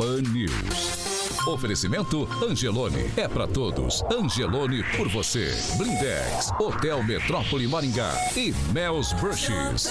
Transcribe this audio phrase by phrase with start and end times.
[0.00, 1.46] Pan News.
[1.46, 3.10] Oferecimento Angelone.
[3.18, 4.02] É para todos.
[4.10, 5.54] Angelone por você.
[5.76, 6.50] Blindex.
[6.58, 8.10] Hotel Metrópole Maringá.
[8.34, 9.90] E Mel's Brushes.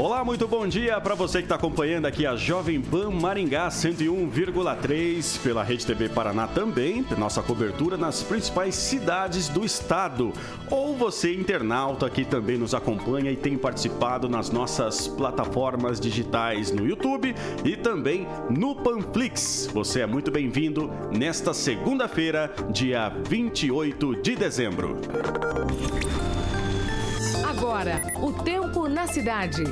[0.00, 5.38] Olá, muito bom dia para você que está acompanhando aqui a Jovem Pan Maringá 101,3
[5.42, 10.32] pela Rede TV Paraná também, nossa cobertura nas principais cidades do estado.
[10.70, 16.88] Ou você, internauta, que também nos acompanha e tem participado nas nossas plataformas digitais no
[16.88, 19.68] YouTube e também no Panflix.
[19.74, 24.98] Você é muito bem-vindo nesta segunda-feira, dia 28 de dezembro.
[27.60, 29.64] Agora, o tempo na cidade.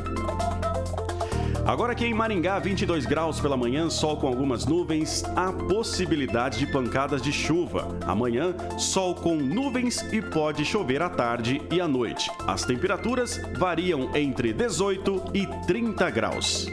[1.65, 6.67] Agora aqui em Maringá, 22 graus pela manhã, sol com algumas nuvens, há possibilidade de
[6.67, 7.97] pancadas de chuva.
[8.07, 12.31] Amanhã, sol com nuvens e pode chover à tarde e à noite.
[12.47, 16.67] As temperaturas variam entre 18 e 30 graus.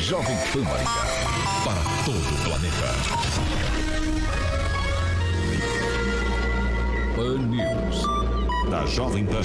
[0.00, 1.04] Jovem Pan Maringá,
[1.62, 2.88] para todo o planeta.
[7.14, 8.23] Pan News
[8.74, 9.40] da Jovem Pan.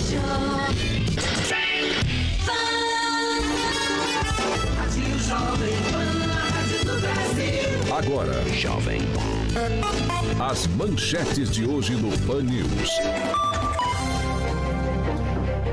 [7.96, 9.02] Agora, Jovem
[10.40, 12.90] As manchetes de hoje no Pan News.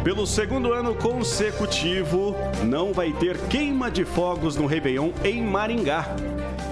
[0.04, 6.14] Pelo segundo ano consecutivo, não vai ter queima de fogos no Réveillon em Maringá.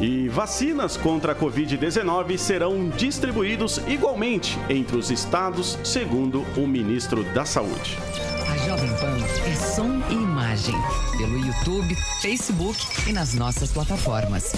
[0.01, 7.45] E vacinas contra a Covid-19 serão distribuídos igualmente entre os estados, segundo o ministro da
[7.45, 7.97] Saúde.
[8.51, 9.17] A Jovem Pan
[9.47, 10.75] é som e imagem,
[11.17, 12.79] pelo YouTube, Facebook
[13.09, 14.53] e nas nossas plataformas.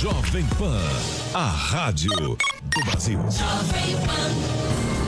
[0.00, 0.80] Jovem Pan,
[1.34, 3.20] a rádio do Brasil.
[3.30, 4.99] Jovem Pan.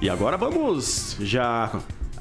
[0.00, 1.70] E agora vamos já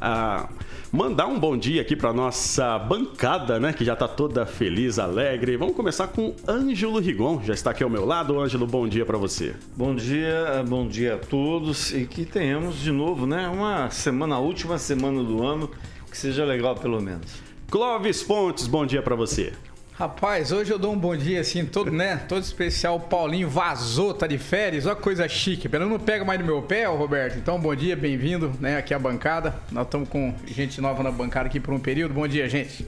[0.02, 0.50] ah,
[0.92, 5.56] mandar um bom dia aqui para nossa bancada, né, que já está toda feliz, alegre.
[5.56, 8.40] Vamos começar com Ângelo Rigon, já está aqui ao meu lado.
[8.40, 9.56] Ângelo, bom dia para você.
[9.76, 14.40] Bom dia, bom dia a todos e que tenhamos de novo, né, uma semana, a
[14.40, 15.70] última semana do ano,
[16.10, 17.42] que seja legal pelo menos.
[17.70, 19.54] Clóvis Pontes, bom dia para você.
[20.00, 22.22] Rapaz, hoje eu dou um bom dia assim, todo, né?
[22.26, 22.96] Todo especial.
[22.96, 25.68] O Paulinho vazou, tá de férias, que coisa chique.
[25.68, 27.38] Pelo não pega mais no meu pé, ó, Roberto.
[27.38, 28.78] Então, bom dia, bem-vindo, né?
[28.78, 29.56] Aqui à bancada.
[29.70, 32.14] Nós estamos com gente nova na bancada aqui por um período.
[32.14, 32.88] Bom dia, gente.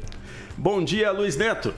[0.57, 1.73] Bom dia, Luiz Neto.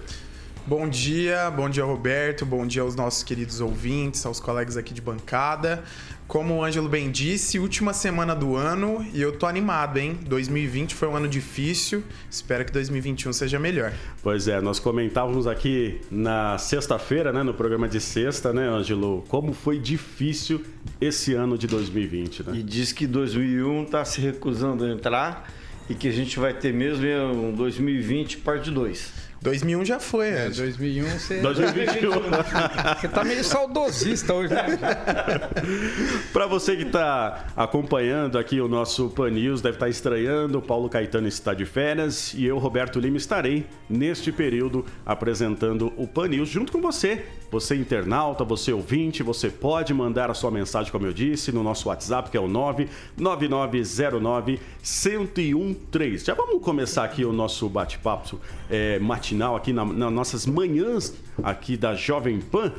[0.66, 5.02] Bom dia, bom dia Roberto, bom dia aos nossos queridos ouvintes, aos colegas aqui de
[5.02, 5.84] bancada.
[6.26, 10.18] Como o Ângelo bem disse, última semana do ano e eu tô animado, hein?
[10.26, 12.02] 2020 foi um ano difícil,
[12.32, 13.92] espero que 2021 seja melhor.
[14.22, 19.52] Pois é, nós comentávamos aqui na sexta-feira, né, no programa de sexta, né, Ângelo, como
[19.52, 20.64] foi difícil
[21.02, 22.54] esse ano de 2020, né?
[22.56, 25.46] E diz que 2001 tá se recusando a entrar
[25.90, 27.06] e que a gente vai ter mesmo
[27.50, 29.33] um 2020 parte 2.
[29.44, 30.64] 2001 já foi, É, Anjo.
[30.64, 32.12] 2001 você, 2021.
[33.02, 34.64] você tá meio saudosista hoje, né?
[36.32, 40.88] Para você que está acompanhando aqui o nosso Pan News, deve estar estranhando, o Paulo
[40.88, 46.48] Caetano está de férias e eu, Roberto Lima, estarei neste período apresentando o Pan News
[46.48, 47.26] junto com você.
[47.52, 51.90] Você internauta, você ouvinte, você pode mandar a sua mensagem, como eu disse, no nosso
[51.90, 56.26] WhatsApp, que é o 99909 1013.
[56.26, 58.40] Já vamos começar aqui o nosso bate-papo
[58.72, 62.72] é, matinal aqui na- nas nossas manhãs aqui da Jovem Pan.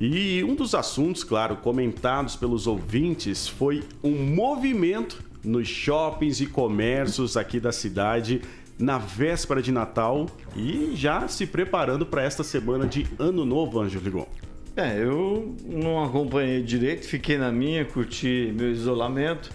[0.00, 7.36] E um dos assuntos, claro, comentados pelos ouvintes foi um movimento nos shoppings e comércios
[7.36, 8.42] aqui da cidade
[8.78, 10.26] na véspera de Natal
[10.56, 14.26] e já se preparando para esta semana de Ano Novo, Ângelo Ligon.
[14.74, 19.50] É, eu não acompanhei direito, fiquei na minha, curti meu isolamento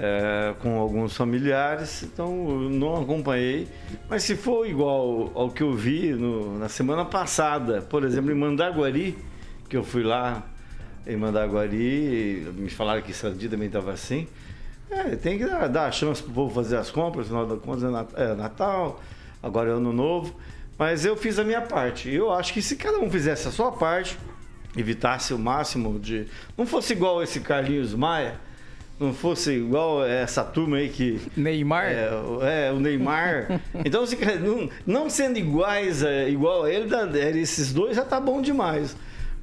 [0.00, 2.28] é, com alguns familiares, então
[2.62, 3.66] eu não acompanhei.
[4.08, 8.34] Mas se for igual ao que eu vi no- na semana passada, por exemplo, em
[8.34, 9.18] Mandaguari,
[9.68, 10.42] que eu fui lá
[11.06, 14.26] em Mandaguari, me falaram que Sarandi também estava assim.
[14.90, 17.82] É, tem que dar, dar a chance pro povo fazer as compras, afinal das contas
[18.16, 19.00] é é Natal,
[19.42, 20.34] agora é Ano Novo.
[20.78, 22.08] Mas eu fiz a minha parte.
[22.08, 24.16] Eu acho que se cada um fizesse a sua parte,
[24.76, 26.26] evitasse o máximo de.
[26.56, 28.38] Não fosse igual esse Carlinhos Maia,
[28.98, 31.20] não fosse igual essa turma aí que.
[31.36, 31.84] Neymar?
[31.86, 33.60] É, o- é, o Neymar.
[33.84, 36.88] Então, se, não, não sendo iguais, é, igual a ele,
[37.40, 38.96] esses dois já tá bom demais.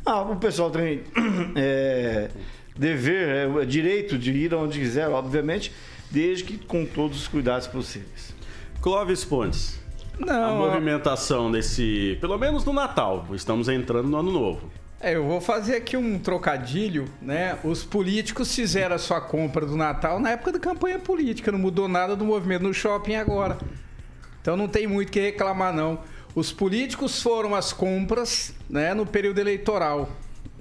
[0.06, 1.02] Ah, o pessoal tem
[1.56, 2.30] é,
[2.78, 5.72] dever, é, direito de ir onde quiser, obviamente,
[6.12, 8.36] desde que com todos os cuidados possíveis.
[8.82, 9.80] Clóvis Pontes,
[10.22, 14.70] a Não, movimentação desse, pelo menos no Natal, estamos entrando no Ano Novo.
[15.06, 17.60] É, eu vou fazer aqui um trocadilho, né?
[17.64, 21.88] Os políticos fizeram a sua compra do Natal na época da campanha política, não mudou
[21.88, 23.56] nada do movimento no shopping agora.
[24.42, 26.00] Então não tem muito que reclamar não.
[26.34, 30.10] Os políticos foram às compras, né, no período eleitoral.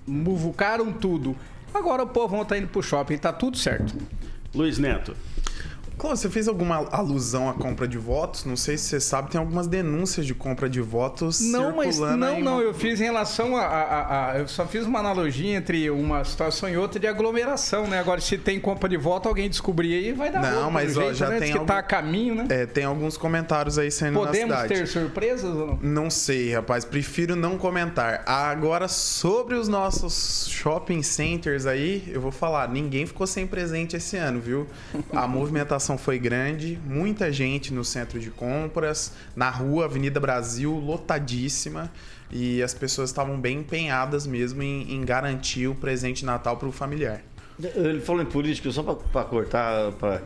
[0.06, 1.34] Muvucaram tudo.
[1.72, 3.96] Agora o povo está indo pro shopping, tá tudo certo.
[4.54, 5.16] Luiz Neto,
[5.96, 8.44] Cláudio, você fez alguma alusão à compra de votos?
[8.44, 12.18] Não sei se você sabe, tem algumas denúncias de compra de votos Não, mas circulando
[12.18, 15.56] não, aí não, eu fiz em relação a, a- a- Eu só fiz uma analogia
[15.56, 18.00] entre uma situação e outra de aglomeração, né?
[18.00, 21.02] Agora, se tem compra de voto, alguém descobrir aí vai dar Não, pelo mas, ó,
[21.02, 21.38] jeito, já né?
[21.38, 22.46] tem Diz que tá a algum- caminho, né?
[22.50, 24.80] É, tem alguns comentários aí saindo Podemos na cidade.
[24.80, 25.78] ter surpresas ou não?
[25.80, 26.84] Não sei, rapaz.
[26.84, 28.22] Prefiro não comentar.
[28.26, 32.68] Agora, sobre os nossos shopping centers aí, eu vou falar.
[32.68, 34.66] Ninguém ficou sem presente esse ano, viu?
[35.12, 36.78] A movimentação foi grande.
[36.86, 39.12] Muita gente no centro de compras.
[39.36, 41.92] Na rua, Avenida Brasil, lotadíssima.
[42.30, 46.68] E as pessoas estavam bem empenhadas mesmo em, em garantir o presente de Natal para
[46.68, 47.22] o familiar.
[47.76, 50.22] Ele falou em política, só para cortar pra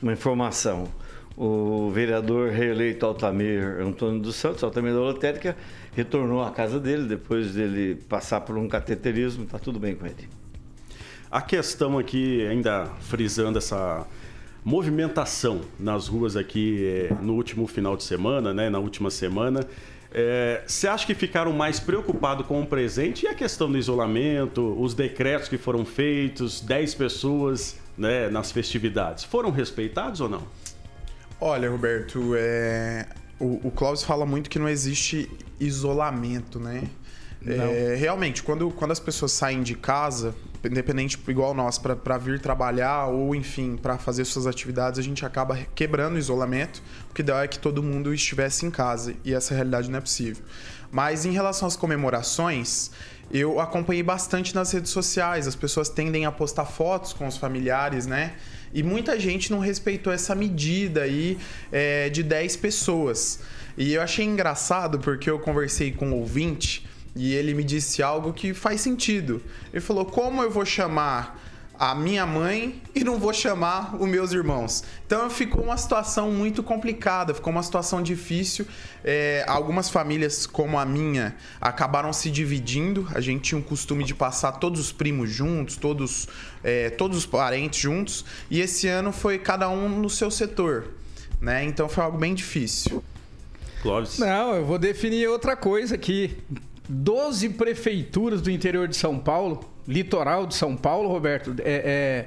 [0.00, 0.88] uma informação.
[1.36, 5.56] O vereador reeleito Altamir Antônio dos Santos, Altamir da Lotérica,
[5.94, 10.28] retornou à casa dele depois dele passar por um cateterismo, tá tudo bem com ele.
[11.30, 14.06] A questão aqui, ainda frisando essa
[14.64, 19.66] movimentação nas ruas aqui eh, no último final de semana, né, na última semana,
[20.12, 24.76] eh, você acha que ficaram mais preocupados com o presente e a questão do isolamento,
[24.80, 30.42] os decretos que foram feitos, 10 pessoas né, nas festividades, foram respeitados ou não?
[31.40, 33.06] Olha, Roberto, é...
[33.38, 36.82] o, o Klaus fala muito que não existe isolamento, né?
[37.46, 40.34] É, realmente, quando, quando as pessoas saem de casa,
[40.64, 45.56] independente igual nós, para vir trabalhar ou, enfim, para fazer suas atividades, a gente acaba
[45.74, 46.82] quebrando o isolamento.
[47.10, 50.00] O que dá é que todo mundo estivesse em casa e essa realidade não é
[50.00, 50.44] possível.
[50.90, 52.90] Mas em relação às comemorações,
[53.32, 55.46] eu acompanhei bastante nas redes sociais.
[55.46, 58.34] As pessoas tendem a postar fotos com os familiares, né?
[58.74, 61.38] E muita gente não respeitou essa medida aí
[61.70, 63.40] é, de 10 pessoas.
[63.78, 68.32] E eu achei engraçado porque eu conversei com um ouvinte e ele me disse algo
[68.32, 69.42] que faz sentido.
[69.72, 71.40] Ele falou: como eu vou chamar
[71.80, 74.84] a minha mãe e não vou chamar os meus irmãos.
[75.06, 78.66] Então ficou uma situação muito complicada, ficou uma situação difícil.
[79.02, 83.08] É, algumas famílias, como a minha, acabaram se dividindo.
[83.14, 86.28] A gente tinha um costume de passar todos os primos juntos, todos,
[86.62, 88.26] é, todos os parentes juntos.
[88.50, 90.88] E esse ano foi cada um no seu setor.
[91.40, 91.64] Né?
[91.64, 93.02] Então foi algo bem difícil.
[93.80, 94.18] Clóvis?
[94.18, 96.36] Não, eu vou definir outra coisa aqui.
[96.90, 102.26] 12 prefeituras do interior de São Paulo, litoral de São Paulo, Roberto, é,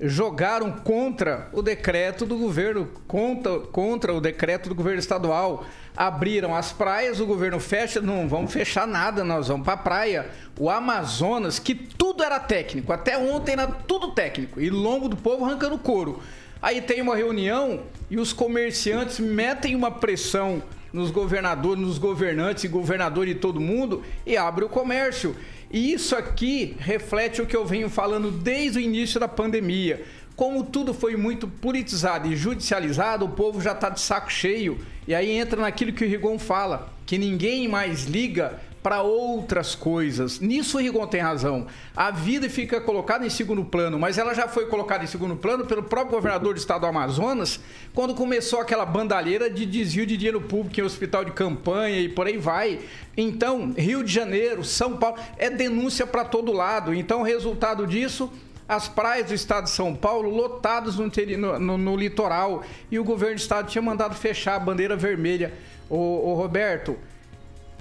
[0.00, 5.66] é, jogaram contra o decreto do governo, contra, contra o decreto do governo estadual.
[5.94, 10.30] Abriram as praias, o governo fecha, não vamos fechar nada, nós vamos para a praia.
[10.58, 15.44] O Amazonas, que tudo era técnico, até ontem era tudo técnico, e longo do povo
[15.44, 16.22] arrancando couro.
[16.62, 17.80] Aí tem uma reunião
[18.10, 24.02] e os comerciantes metem uma pressão nos governadores, nos governantes e governadores de todo mundo
[24.26, 25.36] e abre o comércio.
[25.70, 30.04] E isso aqui reflete o que eu venho falando desde o início da pandemia.
[30.34, 34.80] Como tudo foi muito politizado e judicializado, o povo já está de saco cheio.
[35.06, 40.40] E aí entra naquilo que o Rigon fala, que ninguém mais liga para outras coisas.
[40.40, 41.66] Nisso o Rigon tem razão.
[41.94, 45.66] A vida fica colocada em segundo plano, mas ela já foi colocada em segundo plano
[45.66, 47.60] pelo próprio governador do estado do Amazonas,
[47.94, 52.26] quando começou aquela bandalheira de desvio de dinheiro público em hospital de campanha e por
[52.26, 52.80] aí vai.
[53.16, 56.94] Então, Rio de Janeiro, São Paulo, é denúncia para todo lado.
[56.94, 58.32] Então, o resultado disso
[58.66, 61.10] as praias do estado de São Paulo lotadas no,
[61.58, 65.52] no, no, litoral e o governo do estado tinha mandado fechar a bandeira vermelha.
[65.88, 66.96] Ô Roberto,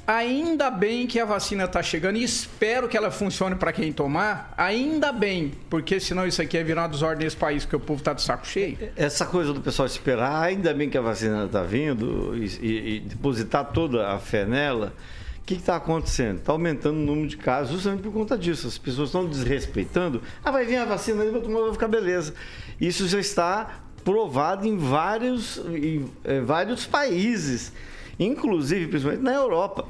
[0.10, 4.52] Ainda bem que a vacina está chegando e espero que ela funcione para quem tomar.
[4.58, 8.00] Ainda bem, porque senão isso aqui é virar dos ordens nesse país, porque o povo
[8.00, 8.76] está de saco cheio.
[8.96, 13.00] Essa coisa do pessoal esperar, ainda bem que a vacina está vindo e, e, e,
[13.02, 14.96] depositar toda a fé nela.
[15.42, 16.40] O que está acontecendo?
[16.40, 18.66] Está aumentando o número de casos justamente por conta disso.
[18.66, 20.24] As pessoas estão desrespeitando.
[20.44, 22.34] Ah, vai vir a vacina aí, vou tomar, vai ficar beleza.
[22.82, 27.72] Isso já está provado em vários, em, em eh, vários países
[28.20, 29.88] inclusive principalmente na Europa,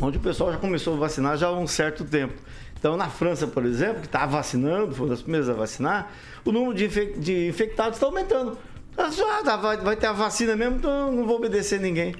[0.00, 2.34] onde o pessoal já começou a vacinar já há um certo tempo.
[2.78, 6.12] Então, na França, por exemplo, que está vacinando, foi das primeiras a vacinar,
[6.44, 8.58] o número de, infec de infectados está aumentando.
[8.96, 12.14] Ah, vai, vai ter a vacina mesmo, então não vou obedecer ninguém.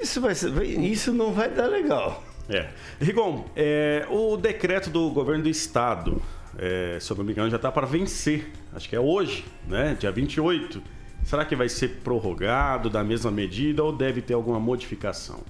[0.00, 2.24] Isso, vai ser, isso não vai dar legal.
[2.48, 2.68] É.
[3.00, 6.22] Rigon, é, o decreto do governo do estado,
[6.58, 8.50] é, se eu não me engano, já está para vencer.
[8.72, 9.96] Acho que é hoje, né?
[9.98, 10.82] Dia 28.
[11.26, 15.40] Será que vai ser prorrogado da mesma medida ou deve ter alguma modificação?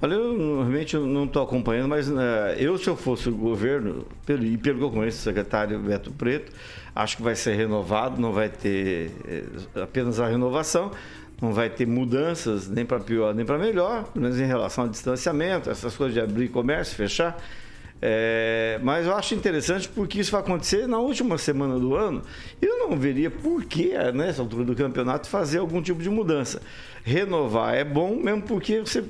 [0.00, 4.44] Olha, eu realmente não estou acompanhando, mas né, eu, se eu fosse o governo, pelo,
[4.44, 6.52] e pelo que eu conheço o secretário Beto Preto,
[6.94, 10.92] acho que vai ser renovado, não vai ter é, apenas a renovação,
[11.42, 14.90] não vai ter mudanças nem para pior nem para melhor, pelo menos em relação ao
[14.90, 17.36] distanciamento, essas coisas de abrir comércio, fechar.
[18.00, 22.22] É, mas eu acho interessante porque isso vai acontecer na última semana do ano.
[22.62, 26.62] Eu não veria por que, nessa altura do campeonato, fazer algum tipo de mudança.
[27.02, 29.04] Renovar é bom, mesmo porque você,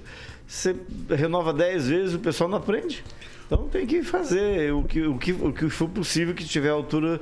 [0.46, 0.74] você
[1.10, 3.04] renova 10 vezes o pessoal não aprende.
[3.46, 6.72] Então tem que fazer o que, o que, o que for possível que estiver à
[6.72, 7.20] altura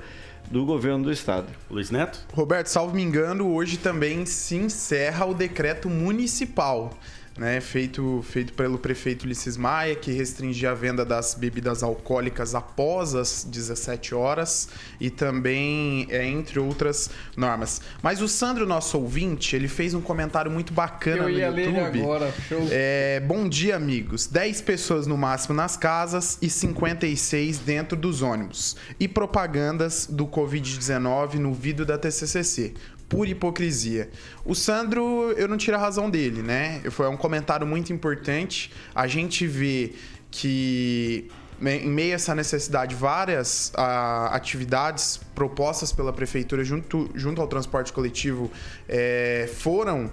[0.50, 1.46] do governo do estado.
[1.70, 2.24] Luiz Neto?
[2.32, 6.92] Roberto, salvo me engano, hoje também se encerra o decreto municipal
[7.38, 13.14] né, feito, feito pelo prefeito Ulisses Maia, que restringia a venda das bebidas alcoólicas após
[13.14, 17.80] as 17 horas e também, é, entre outras normas.
[18.02, 21.98] Mas o Sandro, nosso ouvinte, ele fez um comentário muito bacana Eu ia no YouTube.
[21.98, 22.34] Ler agora.
[22.48, 22.68] Show.
[22.70, 24.26] É, bom dia, amigos.
[24.26, 28.76] 10 pessoas no máximo nas casas e 56 dentro dos ônibus.
[28.98, 32.74] E propagandas do Covid-19 no vídeo da TCCC
[33.08, 34.10] pura hipocrisia.
[34.44, 36.82] O Sandro, eu não tiro a razão dele, né?
[36.90, 38.70] Foi um comentário muito importante.
[38.94, 39.92] A gente vê
[40.30, 41.28] que
[41.60, 47.92] em meio a essa necessidade, várias a, atividades propostas pela prefeitura junto, junto ao transporte
[47.92, 48.50] coletivo
[48.88, 50.10] é, foram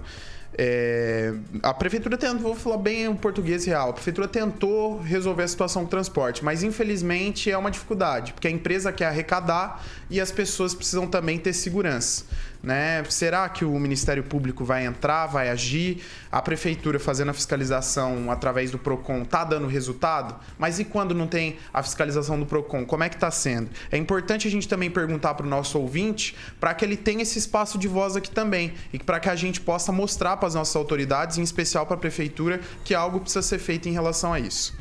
[0.56, 1.34] é,
[1.64, 5.82] a prefeitura tentou, vou falar bem o português real, a prefeitura tentou resolver a situação
[5.82, 10.72] do transporte, mas infelizmente é uma dificuldade, porque a empresa quer arrecadar e as pessoas
[10.72, 12.24] precisam também ter segurança.
[12.64, 13.04] Né?
[13.10, 16.02] Será que o Ministério Público vai entrar, vai agir?
[16.32, 20.34] A prefeitura fazendo a fiscalização através do Procon está dando resultado?
[20.58, 22.86] Mas e quando não tem a fiscalização do Procon?
[22.86, 23.68] Como é que está sendo?
[23.92, 27.38] É importante a gente também perguntar para o nosso ouvinte para que ele tenha esse
[27.38, 30.74] espaço de voz aqui também e para que a gente possa mostrar para as nossas
[30.74, 34.74] autoridades, em especial para a prefeitura, que algo precisa ser feito em relação a isso.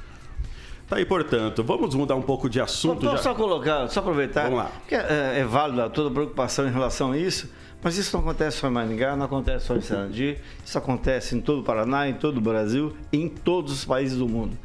[0.87, 3.01] Tá aí, portanto, vamos mudar um pouco de assunto.
[3.01, 3.23] Posso já...
[3.23, 4.43] só colocar, só aproveitar.
[4.43, 4.71] Vamos lá.
[4.79, 7.49] Porque é, é válida toda a preocupação em relação a isso
[7.83, 11.41] mas isso não acontece só em Maringá, não acontece só em Sarandi, isso acontece em
[11.41, 14.57] todo o Paraná, em todo o Brasil, em todos os países do mundo.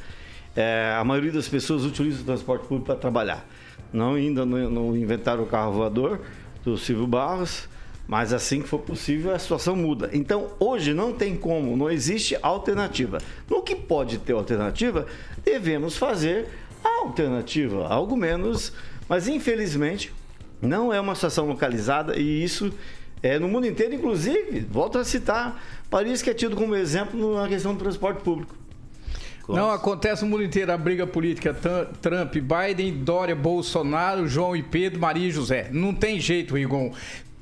[0.54, 3.44] É, a maioria das pessoas utiliza o transporte público para trabalhar.
[3.92, 6.20] Não ainda não, inventaram o carro voador
[6.64, 7.68] do Silvio Barros,
[8.06, 10.10] mas assim que for possível a situação muda.
[10.12, 13.18] Então hoje não tem como, não existe alternativa.
[13.48, 15.06] No que pode ter alternativa,
[15.44, 16.48] devemos fazer
[16.84, 18.72] a alternativa, algo menos,
[19.08, 20.12] mas infelizmente
[20.60, 22.72] não é uma situação localizada e isso
[23.22, 27.48] é, no mundo inteiro, inclusive, volto a citar, Paris que é tido como exemplo na
[27.48, 28.54] questão do transporte público.
[29.48, 31.56] Não, acontece no mundo inteiro a briga política
[32.02, 35.70] Trump, Biden, Dória, Bolsonaro, João e Pedro, Maria e José.
[35.72, 36.92] Não tem jeito, Rigon.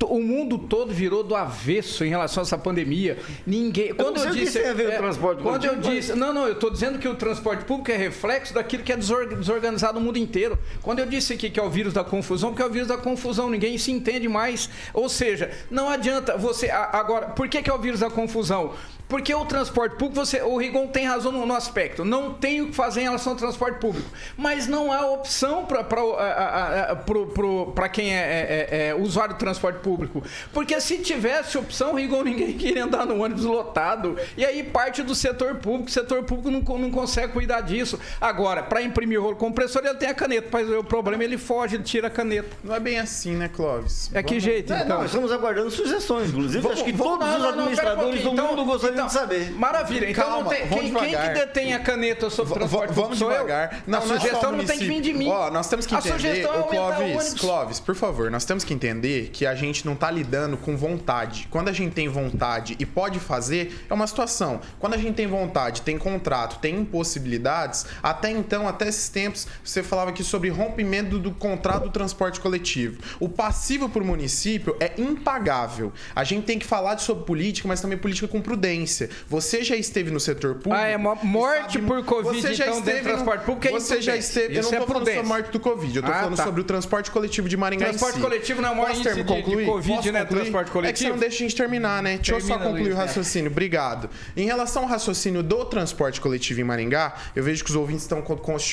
[0.05, 3.17] O mundo todo virou do avesso em relação a essa pandemia.
[3.45, 3.93] Ninguém.
[3.93, 4.59] Quando eu, eu disse.
[4.59, 6.13] É, o transporte quando eu disse.
[6.13, 9.99] Não, não, eu estou dizendo que o transporte público é reflexo daquilo que é desorganizado
[9.99, 10.57] no mundo inteiro.
[10.81, 12.97] Quando eu disse aqui que é o vírus da confusão, porque é o vírus da
[12.97, 14.69] confusão, ninguém se entende mais.
[14.93, 16.69] Ou seja, não adianta você.
[16.69, 18.73] Agora, por que, que é o vírus da confusão?
[19.07, 22.67] Porque o transporte público, você, o Rigon tem razão no, no, aspecto, não tem o
[22.67, 24.09] que fazer em relação ao transporte público.
[24.35, 30.21] Mas não há opção para quem é, é, é, é, usuário do transporte público.
[30.51, 34.17] Porque se tivesse opção, Rigon, ninguém queria andar no ônibus lotado.
[34.35, 37.97] E aí parte do setor público, o setor público não, não consegue cuidar disso.
[38.19, 40.49] Agora, para imprimir o rolo compressor, ele tem a caneta.
[40.51, 42.49] Mas o problema ele foge, ele tira a caneta.
[42.61, 44.11] Não é bem assim, né, Clóvis?
[44.13, 44.97] É que jeito, é, então?
[44.97, 46.59] Não, estamos aguardando sugestões, inclusive.
[46.59, 49.51] Vamos, acho que vamos, todos não, os administradores um do mundo gostariam então, saber.
[49.51, 50.09] Maravilha.
[50.09, 53.83] Então Calma, tem, quem, quem, que detém a caneta sobre v transporte Vamos devagar.
[53.85, 55.29] Não, a é sugestão não tem que vir de mim.
[55.29, 56.13] Ó, nós temos que entender.
[56.13, 59.95] A sugestão é Clóvis, Clóvis, por favor, nós temos que entender que a gente não
[59.95, 61.47] tá lidando com vontade.
[61.49, 64.59] Quando a gente tem vontade e pode fazer, é uma situação.
[64.79, 69.83] Quando a gente tem vontade, tem contrato, tem impossibilidades, até então, até esses tempos, você
[69.83, 73.01] falava aqui sobre rompimento do contrato do transporte coletivo.
[73.19, 75.91] O passivo para o município é impagável.
[76.15, 78.86] A gente tem que falar sobre política, mas também política com prudência.
[79.27, 80.73] Você já esteve no setor público.
[80.73, 84.01] Ah, é morte sabe, por Covid, você já então, esteve no transporte público é Você
[84.01, 84.59] já esteve.
[84.59, 86.35] Isso eu não tô é falando sobre a morte do Covid, eu tô ah, falando
[86.35, 86.43] tá.
[86.43, 87.85] sobre o transporte coletivo de Maringá.
[87.87, 88.21] Transporte si.
[88.21, 89.65] coletivo não é o maior índice de, concluir?
[89.65, 90.19] de Covid, Posso né?
[90.21, 90.39] Concluir?
[90.39, 90.89] Transporte coletivo.
[90.89, 92.15] É que você não deixa a gente terminar, né?
[92.15, 93.49] Deixa Termina, eu só concluir Luiz, o raciocínio.
[93.49, 93.53] Né?
[93.53, 94.09] Obrigado.
[94.35, 98.23] Em relação ao raciocínio do transporte coletivo em Maringá, eu vejo que os ouvintes estão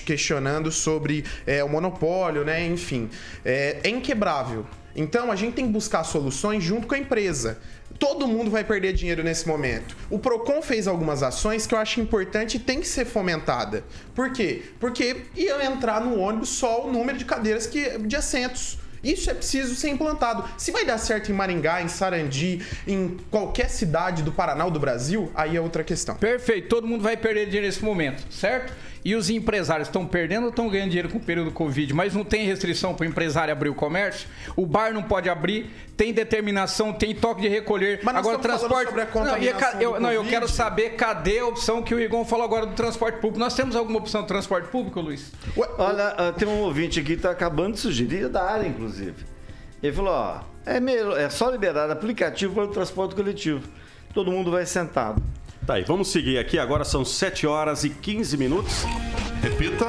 [0.04, 2.64] questionando sobre é, o monopólio, né?
[2.66, 3.09] Enfim,
[3.44, 4.66] é, é inquebrável.
[4.97, 7.59] Então a gente tem que buscar soluções junto com a empresa.
[8.04, 9.96] Todo mundo vai perder dinheiro nesse momento.
[10.11, 13.82] O Procon fez algumas ações que eu acho importante e tem que ser fomentada.
[14.14, 14.62] Por quê?
[14.78, 18.76] Porque ia entrar no ônibus só o número de cadeiras que de assentos.
[19.04, 20.44] Isso é preciso ser implantado.
[20.56, 24.80] Se vai dar certo em Maringá, em Sarandi, em qualquer cidade do Paraná ou do
[24.80, 26.16] Brasil, aí é outra questão.
[26.16, 26.68] Perfeito.
[26.68, 28.73] Todo mundo vai perder dinheiro nesse momento, certo?
[29.04, 32.25] E os empresários estão perdendo ou estão ganhando dinheiro com o período Covid, mas não
[32.25, 34.26] tem restrição para o empresário abrir o comércio?
[34.56, 38.00] O bar não pode abrir, tem determinação, tem toque de recolher.
[38.02, 38.88] Mas agora transporte.
[38.88, 39.37] Sobre a não,
[39.80, 43.16] eu, não, eu quero saber cadê a opção que o Igor falou agora do transporte
[43.16, 43.38] público.
[43.38, 45.30] Nós temos alguma opção de transporte público, Luiz?
[45.54, 48.94] Ué, olha, uh, tem um ouvinte aqui que está acabando de sugerir da área, inclusive.
[49.83, 53.69] Ele falou: ó, é, meio, é só liberar aplicativo para o transporte coletivo.
[54.13, 55.23] Todo mundo vai sentado.
[55.67, 56.59] Tá aí, vamos seguir aqui.
[56.59, 58.85] Agora são 7 horas e 15 minutos.
[59.43, 59.87] Repita.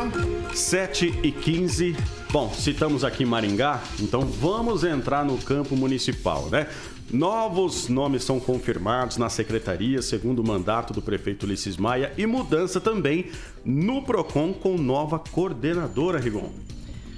[0.53, 1.95] 7 e 15.
[2.31, 6.67] Bom, citamos aqui Maringá, então vamos entrar no campo municipal, né?
[7.11, 12.81] Novos nomes são confirmados na secretaria, segundo o mandato do prefeito Ulisses Maia, e mudança
[12.81, 13.31] também
[13.63, 16.51] no PROCON com nova coordenadora, Rigon.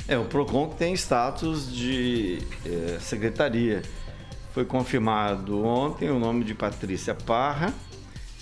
[0.08, 3.82] É, o PROCON tem status de é, secretaria.
[4.54, 7.74] Foi confirmado ontem o nome de Patrícia Parra,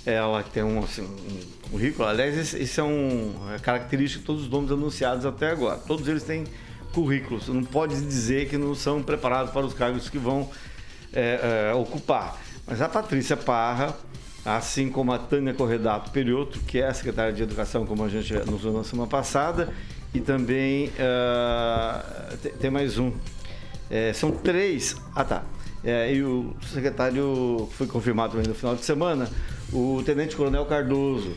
[0.05, 2.07] ela tem um, assim, um currículo.
[2.07, 5.77] Aliás, isso é uma característica de todos os nomes anunciados até agora.
[5.79, 6.43] Todos eles têm
[6.93, 7.47] currículos.
[7.47, 10.49] Não pode dizer que não são preparados para os cargos que vão
[11.11, 12.39] é, é, ocupar.
[12.67, 13.95] Mas a Patrícia Parra,
[14.45, 18.35] assim como a Tânia Corredato Perioto, que é a secretária de Educação, como a gente
[18.37, 19.73] anunciou na semana passada,
[20.15, 23.11] e também uh, tem mais um.
[23.89, 24.95] É, são três.
[25.13, 25.43] Ah, tá.
[25.83, 29.29] É, e o secretário foi confirmado no final de semana,
[29.73, 31.35] o Tenente Coronel Cardoso,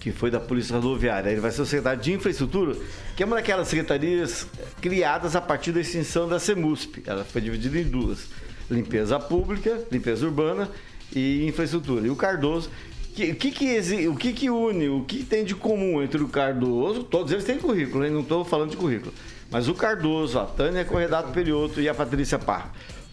[0.00, 1.30] que foi da Polícia Rodoviária.
[1.30, 2.76] Ele vai ser o secretário de Infraestrutura,
[3.16, 4.46] que é uma daquelas secretarias
[4.82, 7.04] criadas a partir da extinção da CEMUSP.
[7.06, 8.26] Ela foi dividida em duas:
[8.68, 10.68] limpeza pública, limpeza urbana
[11.14, 12.04] e infraestrutura.
[12.04, 12.68] E o Cardoso.
[13.14, 17.02] Que, que que, o que, que une, o que tem de comum entre o Cardoso?
[17.02, 18.10] Todos eles têm currículo, hein?
[18.10, 19.12] não estou falando de currículo.
[19.50, 22.72] Mas o Cardoso, a Tânia Corredato Perioto e a Patrícia Parra.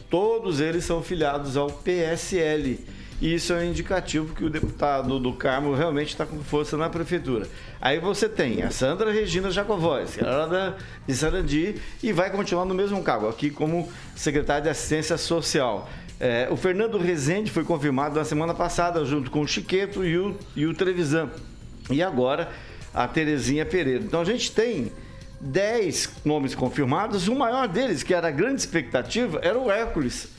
[0.09, 2.79] Todos eles são filiados ao PSL
[3.19, 6.87] e isso é um indicativo que o deputado do Carmo realmente está com força na
[6.87, 7.47] prefeitura.
[7.81, 12.75] Aí você tem a Sandra Regina Jacovóis, que era de Sarandi, e vai continuar no
[12.75, 15.89] mesmo cargo, aqui como secretário de Assistência Social.
[16.19, 20.35] É, o Fernando Rezende foi confirmado na semana passada, junto com o Chiqueto e o,
[20.55, 21.29] e o Trevisan.
[21.89, 22.49] E agora
[22.93, 24.03] a Terezinha Pereira.
[24.03, 24.91] Então a gente tem
[25.39, 30.29] 10 nomes confirmados, o maior deles, que era a grande expectativa, era o Hércules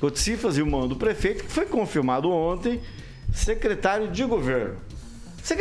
[0.00, 2.80] Coticifas e o mão do prefeito, que foi confirmado ontem,
[3.32, 4.76] secretário de governo.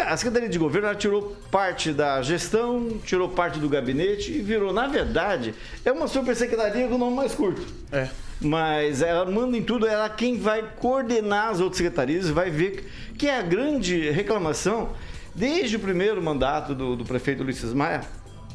[0.05, 4.87] A Secretaria de Governo tirou parte da gestão, tirou parte do gabinete e virou, na
[4.87, 5.55] verdade,
[5.85, 7.65] é uma supersecretaria com o nome mais curto.
[7.91, 8.09] É.
[8.41, 12.89] Mas ela manda em tudo, ela é quem vai coordenar as outras secretarias vai ver
[13.17, 14.93] que é a grande reclamação
[15.35, 18.01] desde o primeiro mandato do, do prefeito Ulisses Maia.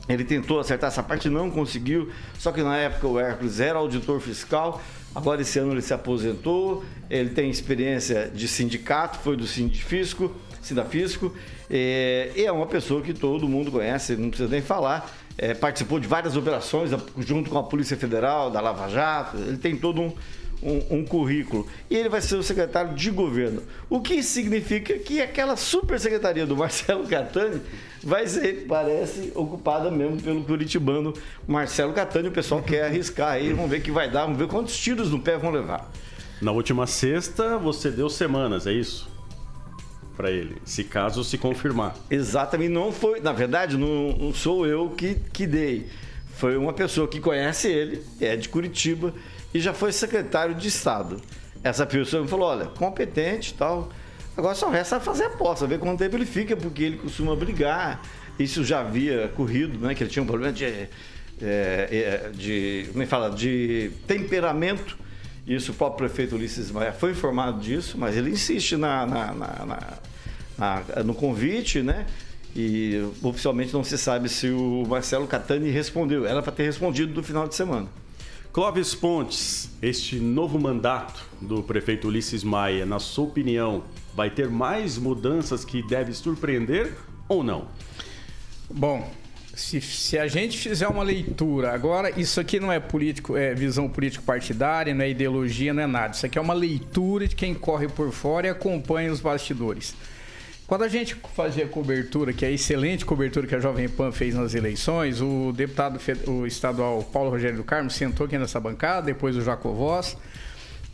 [0.09, 2.11] Ele tentou acertar essa parte, não conseguiu.
[2.39, 4.83] Só que na época o Hércules era auditor fiscal,
[5.15, 11.33] Agora, esse ano, ele se aposentou, ele tem experiência de sindicato, foi do Sindifisco, Sindafisco,
[11.71, 15.09] é, e é uma pessoa que todo mundo conhece, não precisa nem falar.
[15.37, 19.77] É, participou de várias operações junto com a Polícia Federal, da Lava Jato, ele tem
[19.77, 20.13] todo um,
[20.63, 21.67] um, um, currículo.
[21.91, 23.63] E ele vai ser o secretário de governo.
[23.91, 27.61] O que significa que aquela super secretaria do Marcelo Catani
[28.03, 31.13] vai ser, parece, ocupada mesmo pelo curitibano
[31.47, 32.29] Marcelo Catani.
[32.29, 35.11] O pessoal quer arriscar aí, vamos ver o que vai dar, vamos ver quantos tiros
[35.11, 35.91] no pé vão levar.
[36.41, 39.14] Na última sexta, você deu semanas, é isso?
[40.17, 41.97] Para ele, se caso se confirmar.
[42.09, 45.89] Exatamente, não foi, na verdade, não, não sou eu que, que dei.
[46.37, 49.13] Foi uma pessoa que conhece ele, é de Curitiba
[49.53, 51.21] e já foi secretário de Estado.
[51.63, 53.89] Essa pessoa me falou: olha, competente e tal.
[54.37, 58.03] Agora só resta fazer aposta, ver quanto tempo ele fica, porque ele costuma brigar.
[58.39, 59.95] Isso já havia corrido, né?
[59.95, 60.65] Que ele tinha um problema de.
[60.65, 60.89] É,
[61.41, 63.31] é, de como é fala?
[63.31, 64.99] De temperamento.
[65.47, 69.99] Isso o próprio prefeito Ulisses Maia foi informado disso, mas ele insiste na, na, na,
[70.59, 72.07] na no convite, né?
[72.57, 76.25] E oficialmente não se sabe se o Marcelo Catani respondeu.
[76.25, 77.89] Era para ter respondido no final de semana.
[78.53, 83.83] Clóvis Pontes, este novo mandato do prefeito Ulisses Maia, na sua opinião,
[84.15, 86.97] vai ter mais mudanças que deve surpreender
[87.29, 87.67] ou não?
[88.71, 89.11] Bom,
[89.57, 93.89] se, se, a gente fizer uma leitura, agora isso aqui não é político, é visão
[93.89, 96.15] político-partidária, não é ideologia, não é nada.
[96.15, 99.97] Isso aqui é uma leitura de quem corre por fora e acompanha os bastidores.
[100.67, 104.35] Quando a gente fazia cobertura, que é a excelente cobertura que a Jovem Pan fez
[104.35, 109.37] nas eleições, o deputado o estadual Paulo Rogério do Carmo sentou aqui nessa bancada, depois
[109.37, 110.17] o Jacovós,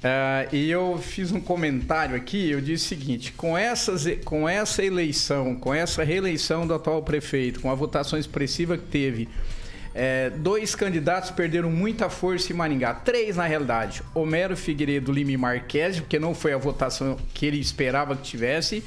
[0.01, 4.83] Uh, e eu fiz um comentário aqui, eu disse o seguinte, com, essas, com essa
[4.83, 9.29] eleição, com essa reeleição do atual prefeito, com a votação expressiva que teve,
[9.95, 12.95] é, dois candidatos perderam muita força em Maringá.
[12.95, 14.03] Três, na realidade.
[14.15, 18.83] Homero Figueiredo Lima Marques, porque não foi a votação que ele esperava que tivesse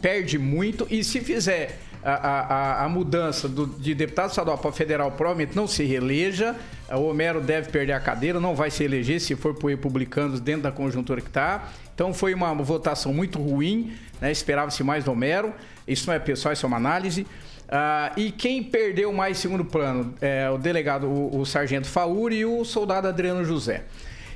[0.00, 5.10] perde muito e se fizer a, a, a mudança do, de deputado estadual para federal,
[5.10, 6.54] provavelmente não se reeleja.
[6.92, 10.62] O Homero deve perder a cadeira, não vai se eleger se for por republicanos dentro
[10.62, 11.68] da conjuntura que está.
[11.92, 14.30] Então foi uma votação muito ruim, né?
[14.30, 15.52] esperava-se mais do Homero.
[15.86, 17.26] Isso não é pessoal, isso é uma análise.
[17.68, 22.46] Ah, e quem perdeu mais segundo plano é o delegado, o, o sargento Fauri e
[22.46, 23.82] o soldado Adriano José.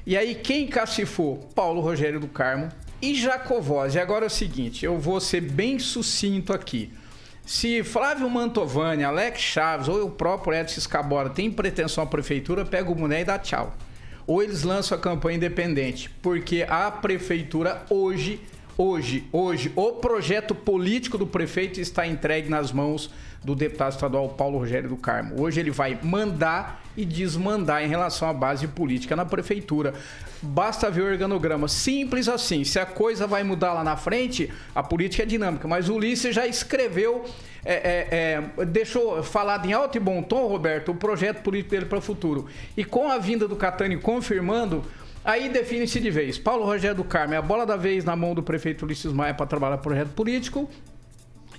[0.05, 1.37] E aí quem cacifou?
[1.55, 2.69] Paulo Rogério do Carmo,
[3.01, 3.95] e Jacovós.
[3.95, 6.91] E agora é o seguinte, eu vou ser bem sucinto aqui.
[7.45, 12.91] Se Flávio Mantovani, Alex Chaves ou o próprio Edson Escabora tem pretensão à prefeitura, pega
[12.91, 13.75] o boné e dá tchau.
[14.27, 18.41] Ou eles lançam a campanha independente, porque a prefeitura hoje,
[18.79, 23.11] hoje, hoje, o projeto político do prefeito está entregue nas mãos
[23.43, 25.41] do deputado estadual Paulo Rogério do Carmo.
[25.41, 29.95] Hoje ele vai mandar e desmandar em relação à base política na prefeitura.
[30.43, 31.67] Basta ver o organograma.
[31.67, 32.65] Simples assim.
[32.65, 35.67] Se a coisa vai mudar lá na frente, a política é dinâmica.
[35.67, 37.25] Mas o Ulisses já escreveu,
[37.65, 41.87] é, é, é, deixou falado em alto e bom tom, Roberto, o projeto político dele
[41.87, 42.47] para o futuro.
[42.77, 44.85] E com a vinda do Catani confirmando,
[45.25, 46.37] aí define-se de vez.
[46.37, 49.33] Paulo Rogério do Carmo é a bola da vez na mão do prefeito Ulisses Maia
[49.33, 50.69] para trabalhar projeto político.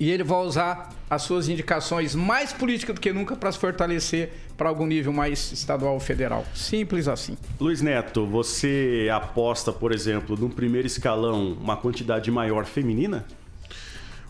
[0.01, 4.31] E ele vai usar as suas indicações mais políticas do que nunca para se fortalecer
[4.57, 6.43] para algum nível mais estadual ou federal.
[6.55, 7.37] Simples assim.
[7.59, 13.27] Luiz Neto, você aposta, por exemplo, no primeiro escalão uma quantidade maior feminina?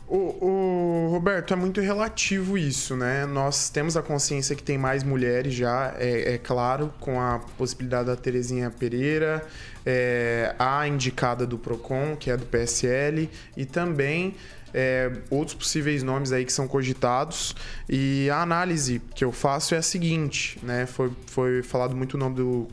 [0.10, 3.26] O, o, Roberto, é muito relativo isso, né?
[3.26, 8.08] Nós temos a consciência que tem mais mulheres já, é, é claro, com a possibilidade
[8.08, 9.42] da Terezinha Pereira,
[9.86, 14.36] é, a indicada do PROCON, que é do PSL, e também
[14.74, 17.56] é, outros possíveis nomes aí que são cogitados.
[17.90, 20.86] E a análise que eu faço é a seguinte, né?
[20.86, 22.68] Foi, foi falado muito o nome do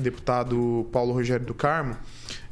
[0.00, 1.96] deputado Paulo Rogério do Carmo.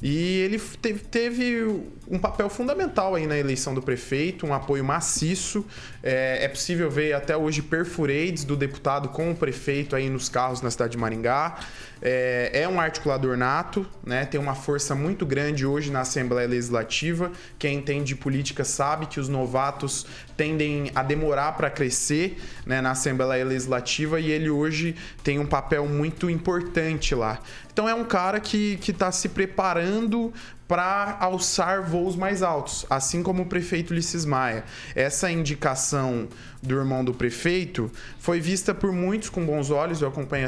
[0.00, 5.64] E ele teve, teve, um papel fundamental aí na eleição do prefeito, um apoio maciço.
[6.02, 10.62] É, é, possível ver até hoje perfurades do deputado com o prefeito aí nos carros
[10.62, 11.58] na cidade de Maringá.
[12.00, 14.24] É, é, um articulador nato, né?
[14.24, 17.32] tem uma força muito grande hoje na Assembleia Legislativa.
[17.58, 20.06] Quem entende política sabe que os novatos
[20.36, 25.86] tendem a demorar para crescer né, na Assembleia Legislativa e ele hoje tem um papel
[25.86, 27.40] muito importante lá.
[27.72, 30.32] Então é um cara que está se preparando
[30.68, 34.64] para alçar voos mais altos, assim como o prefeito Ulisses Maia.
[34.94, 36.28] Essa indicação
[36.62, 40.46] do irmão do prefeito foi vista por muitos com bons olhos, eu acompanho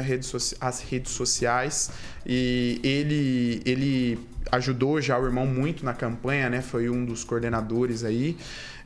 [0.61, 1.89] as redes sociais
[2.23, 4.19] e ele, ele
[4.51, 6.61] ajudou já o irmão muito na campanha, né?
[6.61, 8.37] Foi um dos coordenadores aí,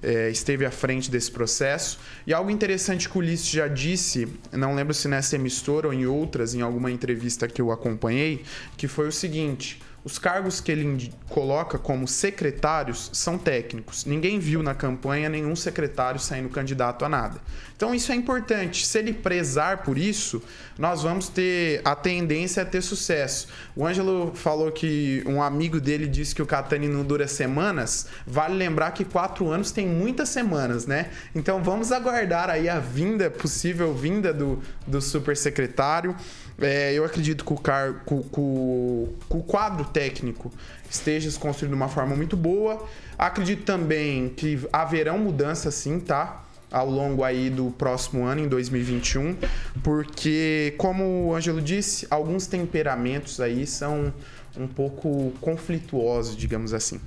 [0.02, 2.00] é, esteve à frente desse processo.
[2.26, 6.06] E algo interessante que o Ulisses já disse, não lembro se nessa emissora ou em
[6.06, 8.44] outras, em alguma entrevista que eu acompanhei,
[8.78, 14.06] que foi o seguinte: os cargos que ele coloca como secretários são técnicos.
[14.06, 17.42] Ninguém viu na campanha nenhum secretário saindo candidato a nada.
[17.76, 18.86] Então isso é importante.
[18.86, 20.42] Se ele prezar por isso,
[20.78, 23.48] nós vamos ter a tendência a ter sucesso.
[23.76, 28.08] O Ângelo falou que um amigo dele disse que o Catani não dura semanas.
[28.26, 31.10] Vale lembrar que quatro anos tem muitas semanas, né?
[31.34, 36.16] Então vamos aguardar aí a vinda, possível vinda do, do super secretário.
[36.58, 40.50] É, eu acredito que o, car, o quadro técnico
[40.90, 42.88] esteja se construindo de uma forma muito boa.
[43.18, 46.45] Acredito também que haverão mudanças sim, tá?
[46.76, 49.38] Ao longo aí do próximo ano, em 2021,
[49.82, 54.14] porque, como o Ângelo disse, alguns temperamentos aí são
[54.58, 57.00] um pouco conflituosos, digamos assim.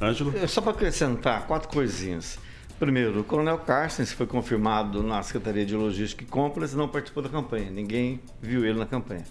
[0.00, 0.32] Ângelo?
[0.46, 2.38] Só para acrescentar quatro coisinhas.
[2.78, 7.24] Primeiro, o Coronel Carstens foi confirmado na Secretaria de Logística e Compras e não participou
[7.24, 7.72] da campanha.
[7.72, 9.24] Ninguém viu ele na campanha.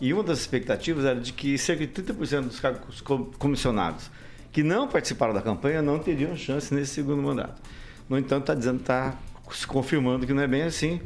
[0.00, 3.00] E uma das expectativas era de que cerca de 30% dos cargos
[3.40, 4.08] comissionados
[4.52, 7.60] que não participaram da campanha não teriam chance nesse segundo mandato.
[8.08, 9.14] No entanto, está dizendo, está
[9.50, 11.00] se confirmando que não é bem assim.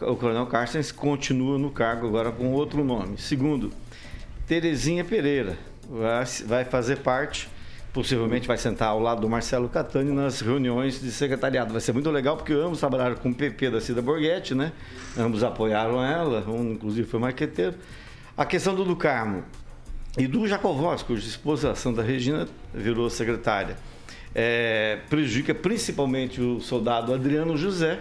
[0.00, 3.18] O Coronel Carstens continua no cargo agora com outro nome.
[3.18, 3.72] Segundo,
[4.46, 5.58] Terezinha Pereira
[6.46, 7.48] vai fazer parte
[7.96, 11.72] possivelmente vai sentar ao lado do Marcelo Catani nas reuniões de secretariado.
[11.72, 14.70] Vai ser muito legal porque ambos trabalharam com o PP da Cida Borghetti, né?
[15.16, 17.74] Ambos apoiaram ela, um inclusive foi marqueteiro.
[18.36, 19.44] A questão do do Carmo
[20.18, 23.78] e do Jacovós, cuja esposa Santa Regina virou secretária,
[24.38, 27.98] é, prejudica principalmente o soldado Adriano José,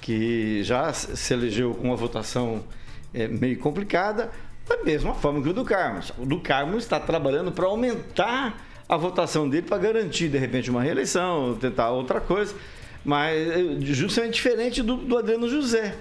[0.00, 2.64] que já se elegeu com uma votação
[3.12, 4.30] é, meio complicada,
[4.66, 6.00] da mesma forma que o do Carmo.
[6.18, 10.82] O do Carmo está trabalhando para aumentar a votação dele para garantir, de repente, uma
[10.82, 12.54] reeleição, tentar outra coisa.
[13.04, 15.94] Mas eh, justamente diferente do, do Adriano José.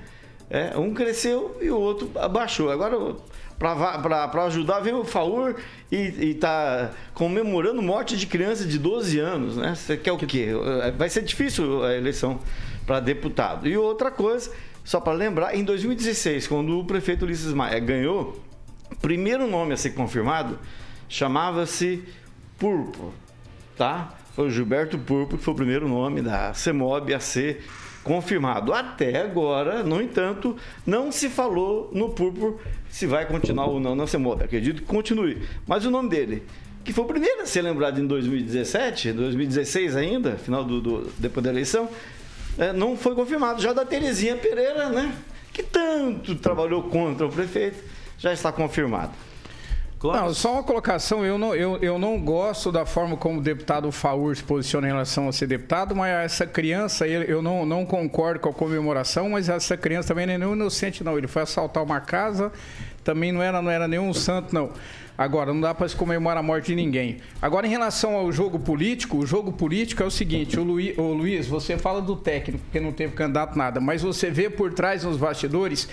[0.49, 2.71] É, um cresceu e o outro abaixou.
[2.71, 3.15] Agora,
[3.57, 5.55] para ajudar, vem o Faur
[5.91, 9.57] e está comemorando morte de criança de 12 anos.
[9.57, 9.73] Né?
[9.75, 10.49] Você quer o quê?
[10.83, 12.39] Eh, vai ser difícil a eleição
[12.85, 13.67] para deputado.
[13.67, 14.51] E outra coisa,
[14.83, 18.39] só para lembrar, em 2016, quando o prefeito Ulisses Maia ganhou,
[18.91, 20.59] o primeiro nome a ser confirmado
[21.07, 22.03] chamava-se
[22.57, 23.13] Purpo,
[23.77, 24.13] tá?
[24.35, 27.63] Foi o Gilberto Purpo que foi o primeiro nome da CEMOB a ser
[28.05, 28.71] confirmado.
[28.71, 34.07] Até agora, no entanto, não se falou no Purpo se vai continuar ou não na
[34.07, 34.43] CEMOB.
[34.43, 35.41] Acredito que continue.
[35.67, 36.43] Mas o nome dele,
[36.83, 41.43] que foi o primeiro a ser lembrado em 2017, 2016 ainda, final do, do depois
[41.43, 41.89] da eleição,
[42.59, 43.59] é, não foi confirmado.
[43.59, 45.13] Já da Terezinha Pereira, né?
[45.51, 47.83] Que tanto trabalhou contra o prefeito,
[48.19, 49.13] já está confirmado.
[50.03, 51.25] Não, só uma colocação.
[51.25, 54.91] Eu não, eu, eu não gosto da forma como o deputado Faur se posiciona em
[54.91, 59.49] relação a ser deputado, mas essa criança, eu não, não concordo com a comemoração, mas
[59.49, 61.17] essa criança também não é nenhum inocente, não.
[61.17, 62.51] Ele foi assaltar uma casa,
[63.03, 64.71] também não era, não era nenhum santo, não.
[65.17, 67.19] Agora, não dá para se comemorar a morte de ninguém.
[67.41, 71.13] Agora, em relação ao jogo político, o jogo político é o seguinte: o, Luiz, o
[71.13, 75.05] Luiz você fala do técnico, que não teve candidato nada, mas você vê por trás
[75.05, 75.87] nos bastidores,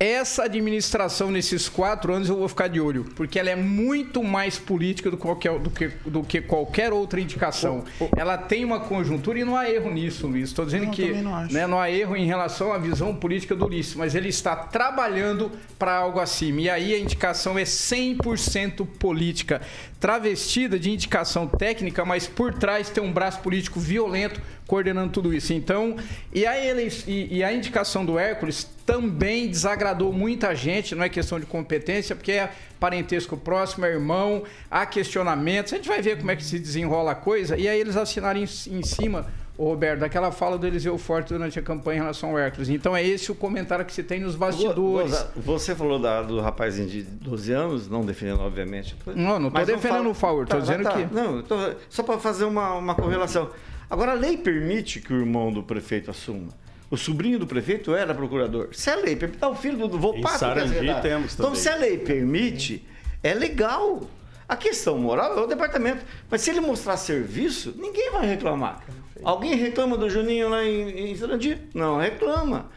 [0.00, 4.58] essa administração nesses quatro anos eu vou ficar de olho, porque ela é muito mais
[4.58, 7.84] política do, qualquer, do, que, do que qualquer outra indicação.
[8.16, 10.48] Ela tem uma conjuntura e não há erro nisso, Luiz.
[10.48, 13.66] Estou dizendo não, que não, né, não, há erro em relação à visão política do
[13.66, 16.62] Ulisses, mas ele está trabalhando para algo acima.
[16.62, 19.60] E aí a indicação é 100% política,
[20.00, 25.52] travestida de indicação técnica, mas por trás tem um braço político violento coordenando tudo isso.
[25.52, 25.96] Então,
[26.32, 31.08] e a, ele, e, e a indicação do Hércules também desagradou muita gente, não é
[31.08, 32.50] questão de competência, porque é
[32.80, 35.72] parentesco próximo, é irmão, há questionamentos.
[35.72, 38.40] A gente vai ver como é que se desenrola a coisa, e aí eles assinaram
[38.40, 39.26] em, em cima
[39.56, 42.68] Roberto, daquela fala do Eliseu Forte durante a campanha em relação ao Hércules.
[42.70, 45.26] Então é esse o comentário que se tem nos bastidores.
[45.36, 48.96] Você falou da, do rapazinho de 12 anos, não defendendo, obviamente.
[49.14, 50.10] Não, não estou defendendo falo...
[50.10, 51.14] o favor, estou tá, dizendo tá, que.
[51.14, 51.56] Não, tô...
[51.90, 53.50] só para fazer uma, uma correlação.
[53.90, 56.48] Agora, a lei permite que o irmão do prefeito assuma.
[56.90, 58.70] O sobrinho do prefeito era procurador.
[58.72, 62.84] Se a lei permite, o filho do Volpato em temos Então, se a lei permite,
[63.22, 64.00] é legal.
[64.48, 66.04] A questão moral é o departamento.
[66.28, 68.82] Mas se ele mostrar serviço, ninguém vai reclamar.
[69.22, 71.58] Alguém reclama do Juninho lá em, em Sarandi?
[71.72, 72.68] Não, reclama.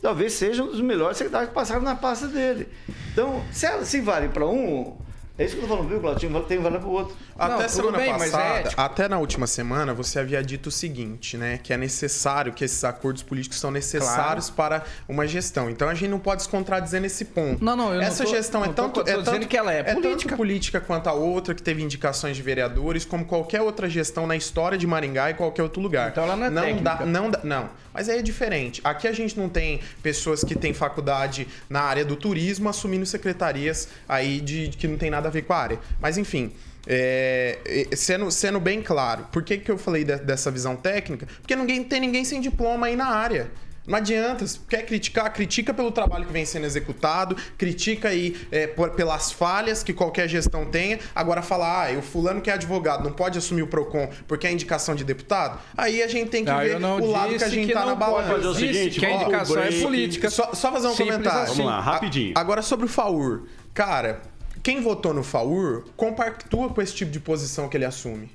[0.00, 2.68] Talvez seja um dos melhores secretários que passaram na pasta dele.
[3.12, 4.96] Então, se, ela, se vale para um,
[5.38, 6.40] É isso que eu tô falando, viu, Claudio?
[6.42, 7.16] Tem valer pro outro.
[7.38, 10.72] Até Não, semana bem, mas passada, é, até na última semana, você havia dito o
[10.72, 11.60] seguinte, né?
[11.62, 15.70] Que é necessário, que esses acordos políticos são necessários para uma gestão.
[15.70, 17.64] Então a gente não pode se contradizer nesse ponto.
[17.64, 18.94] Não, não, eu não Essa tô- gestão é não tô- tanto.
[18.94, 20.18] tô é dizendo tanto, que ela é política.
[20.28, 24.34] tanto política quanto a outra, que teve indicações de vereadores, como qualquer outra gestão na
[24.34, 26.10] história de Maringá e qualquer outro lugar.
[26.10, 26.82] Então ela não é não técnica.
[26.96, 27.70] dá, não dá, não.
[27.94, 28.80] Mas aí é diferente.
[28.84, 33.88] Aqui a gente não tem pessoas que têm faculdade na área do turismo assumindo secretarias
[34.08, 35.78] aí de, de que não tem nada a ver com a área.
[36.00, 36.52] Mas enfim.
[36.90, 37.58] é,
[37.92, 41.26] é, sendo, sendo bem claro, por que, que eu falei de- dessa visão técnica?
[41.40, 43.50] Porque ninguém tem ninguém sem diploma aí na área.
[43.86, 48.66] Não adianta, se quer criticar, critica pelo trabalho que vem sendo executado, critica aí é,
[48.66, 50.98] por- pelas falhas que qualquer gestão tenha.
[51.14, 54.52] Agora falar, ah, o fulano que é advogado não pode assumir o PROCON porque é
[54.52, 57.66] indicação de deputado, aí a gente tem que Não, ver o lado que a gente
[57.68, 58.10] que tá não na pode.
[58.12, 58.34] balança.
[58.34, 60.30] Fazer o Disse seguinte, que a pro indicação é política.
[60.30, 61.42] Só, só fazer um Simples comentário.
[61.44, 61.56] assim.
[61.62, 62.32] Vamos lá, rapidinho.
[62.36, 63.42] A- Agora sobre o FAUR.
[63.72, 64.20] Cara,
[64.68, 68.28] quem votou no FAUR compactua com esse tipo de posição que ele assume.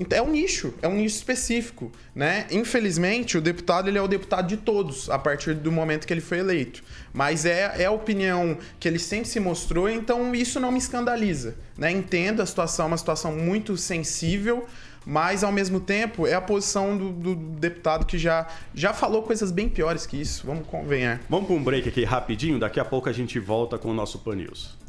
[0.00, 2.46] Então, é um nicho, é um nicho específico, né?
[2.50, 6.22] Infelizmente, o deputado ele é o deputado de todos a partir do momento que ele
[6.22, 6.82] foi eleito.
[7.12, 11.54] Mas é, é a opinião que ele sempre se mostrou, então isso não me escandaliza,
[11.76, 11.90] né?
[11.90, 14.66] Entendo a situação, é uma situação muito sensível,
[15.04, 19.50] mas ao mesmo tempo é a posição do, do deputado que já, já falou coisas
[19.50, 20.46] bem piores que isso.
[20.46, 21.20] Vamos convenhar.
[21.28, 24.18] Vamos para um break aqui rapidinho, daqui a pouco a gente volta com o nosso
[24.20, 24.82] Pan News.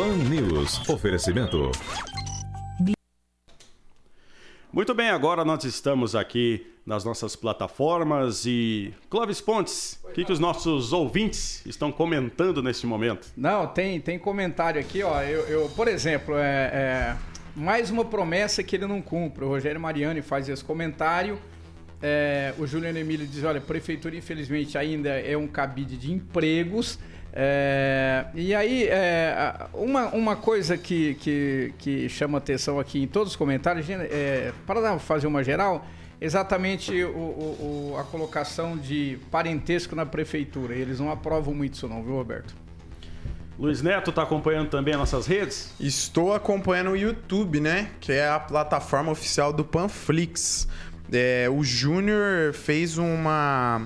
[0.00, 0.16] Pan.
[0.16, 0.88] News.
[0.88, 1.70] Oferecimento.
[4.72, 10.32] Muito bem, agora nós estamos aqui nas nossas plataformas e Clóvis Pontes, o que, que
[10.32, 13.28] os nossos ouvintes estão comentando neste momento?
[13.36, 15.20] Não, tem, tem comentário aqui, ó.
[15.20, 17.16] Eu, eu, por exemplo, é, é,
[17.54, 19.44] mais uma promessa que ele não cumpre.
[19.44, 21.38] O Rogério Mariani faz esse comentário.
[22.00, 26.98] É, o Juliano Emílio diz: olha, a prefeitura, infelizmente, ainda é um cabide de empregos.
[27.32, 33.32] É, e aí, é, uma, uma coisa que, que, que chama atenção aqui em todos
[33.32, 35.86] os comentários, é, para fazer uma geral,
[36.20, 40.74] exatamente o, o- o- a colocação de parentesco na prefeitura.
[40.74, 42.54] Eles não aprovam muito isso, não, viu, Roberto?
[43.58, 45.72] Luiz Neto está acompanhando também as nossas redes?
[45.78, 47.90] Estou acompanhando o YouTube, né?
[48.00, 50.66] Que é a plataforma oficial do Panflix.
[51.12, 53.82] É, o Júnior fez uma,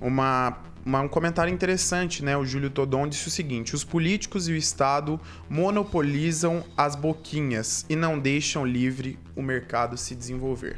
[0.00, 2.36] uma, uma- um comentário interessante, né?
[2.36, 7.96] O Júlio Todon disse o seguinte: os políticos e o Estado monopolizam as boquinhas e
[7.96, 10.76] não deixam livre o mercado se desenvolver.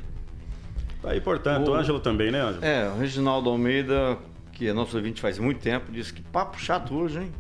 [1.03, 2.65] Tá aí, portanto, o O- Ângelo também, né, Ângelo?
[2.65, 4.19] É, o Reginaldo Almeida,
[4.53, 7.33] que é nosso ouvinte faz muito tempo, disse que papo chato hoje, hein?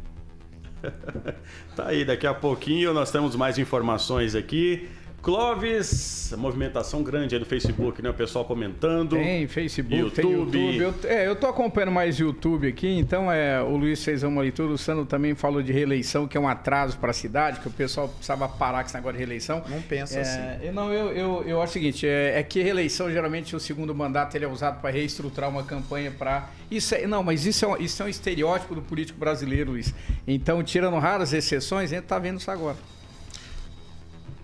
[1.75, 4.89] Tá aí, daqui a pouquinho nós temos mais informações aqui.
[5.23, 8.11] Clóvis, movimentação grande aí no Facebook, né?
[8.11, 9.17] O pessoal comentando.
[9.17, 10.59] Tem Facebook, tem YouTube.
[10.59, 10.79] YouTube.
[11.05, 14.73] Eu, é, eu tô acompanhando mais YouTube aqui, então é, o Luiz fez uma leitura,
[14.73, 17.73] o Sandro também falou de reeleição, que é um atraso para a cidade, que o
[17.73, 19.65] pessoal precisava parar com esse negócio de reeleição.
[19.69, 20.67] Não pensa É, assim.
[20.67, 23.93] eu, não, eu, eu, eu acho o seguinte, é, é que reeleição, geralmente, o segundo
[23.95, 26.49] mandato ele é usado para reestruturar uma campanha para...
[26.71, 29.93] Isso é, não, mas isso é, um, isso é um estereótipo do político brasileiro, Luiz.
[30.27, 32.77] Então, tirando raras exceções, a gente tá vendo isso agora.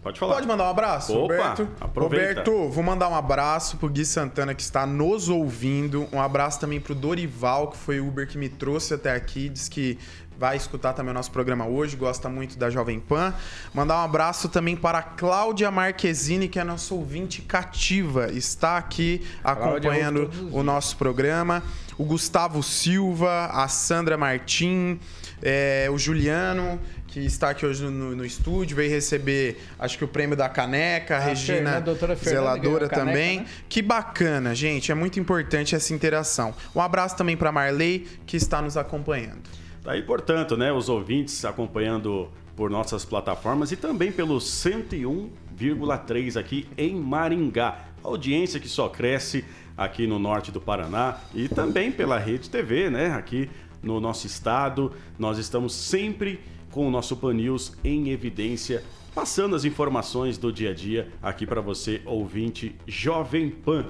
[0.02, 0.34] Pode falar.
[0.34, 1.68] Pode mandar um abraço, Opa, Roberto?
[1.80, 2.40] aproveita.
[2.40, 6.08] Roberto, vou mandar um abraço pro Gui Santana que está nos ouvindo.
[6.12, 9.48] Um abraço também pro Dorival, que foi o Uber que me trouxe até aqui.
[9.48, 9.96] Diz que
[10.36, 13.32] vai escutar também o nosso programa hoje, gosta muito da Jovem Pan.
[13.72, 18.26] Mandar um abraço também para a Cláudia Marquezine, que é nossa ouvinte cativa.
[18.32, 21.62] Está aqui acompanhando o nosso programa.
[21.96, 24.98] O Gustavo Silva, a Sandra Martim,
[25.42, 30.08] é, o Juliano, que está aqui hoje no, no estúdio, veio receber, acho que o
[30.08, 33.40] prêmio da caneca, a, A Regina, Fernanda- a doutora Fernanda zeladora caneca, também.
[33.40, 33.46] né?
[33.68, 36.54] Que bacana, gente, é muito importante essa interação.
[36.74, 39.42] Um abraço também para Marley, que está nos acompanhando.
[39.82, 46.68] Tá aí, portanto, né, os ouvintes acompanhando por nossas plataformas e também pelo 101,3 aqui
[46.76, 47.78] em Maringá.
[48.02, 49.44] Audiência que só cresce
[49.76, 53.48] aqui no norte do Paraná e também pela Rede TV, né, aqui
[53.82, 54.92] no nosso estado.
[55.18, 56.40] Nós estamos sempre
[56.70, 58.82] com o nosso Pan News em evidência,
[59.14, 63.86] passando as informações do dia a dia aqui para você, ouvinte Jovem Pan.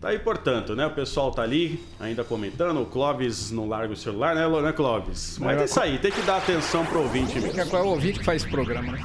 [0.00, 0.86] Tá aí, portanto, né?
[0.86, 2.80] O pessoal tá ali ainda comentando.
[2.80, 5.38] O Clóvis não larga o celular, né, Lô, né Clóvis?
[5.40, 7.76] Mas é isso aí, tem que dar atenção pro ouvinte Que mesmo.
[7.76, 9.04] é o ouvinte que faz esse programa, né?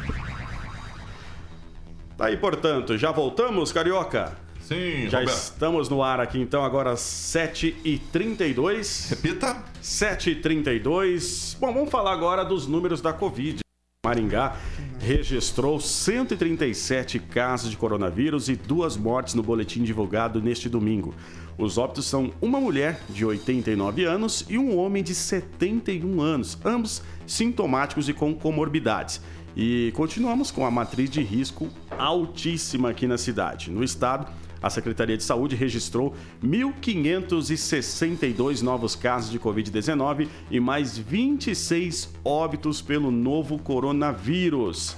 [2.15, 4.37] Tá aí, portanto, já voltamos, Carioca?
[4.67, 5.37] Sim, Já Roberto.
[5.37, 9.09] estamos no ar aqui, então, agora 7h32.
[9.09, 9.63] Repita.
[9.81, 11.57] 7h32.
[11.59, 13.59] Bom, vamos falar agora dos números da Covid.
[14.05, 14.57] Maringá
[14.99, 21.15] registrou 137 casos de coronavírus e duas mortes no boletim divulgado neste domingo.
[21.57, 27.01] Os óbitos são uma mulher de 89 anos e um homem de 71 anos, ambos
[27.25, 29.21] sintomáticos e com comorbidades.
[29.55, 33.71] E continuamos com a matriz de risco altíssima aqui na cidade.
[33.71, 34.27] No estado,
[34.63, 43.11] a Secretaria de Saúde registrou 1.562 novos casos de Covid-19 e mais 26 óbitos pelo
[43.11, 44.95] novo coronavírus.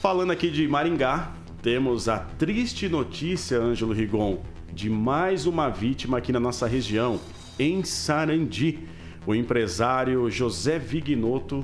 [0.00, 4.38] Falando aqui de Maringá, temos a triste notícia, Ângelo Rigon,
[4.72, 7.20] de mais uma vítima aqui na nossa região,
[7.58, 8.78] em Sarandi.
[9.26, 11.62] O empresário José Vignoto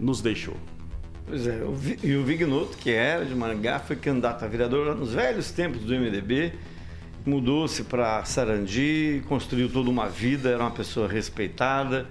[0.00, 0.56] nos deixou.
[1.32, 1.62] Pois é,
[2.02, 5.94] e o Vignoto, que era de Maringá, foi candidato a vereador nos velhos tempos do
[5.94, 6.52] MDB,
[7.24, 12.06] mudou-se para Sarandi, construiu toda uma vida, era uma pessoa respeitada,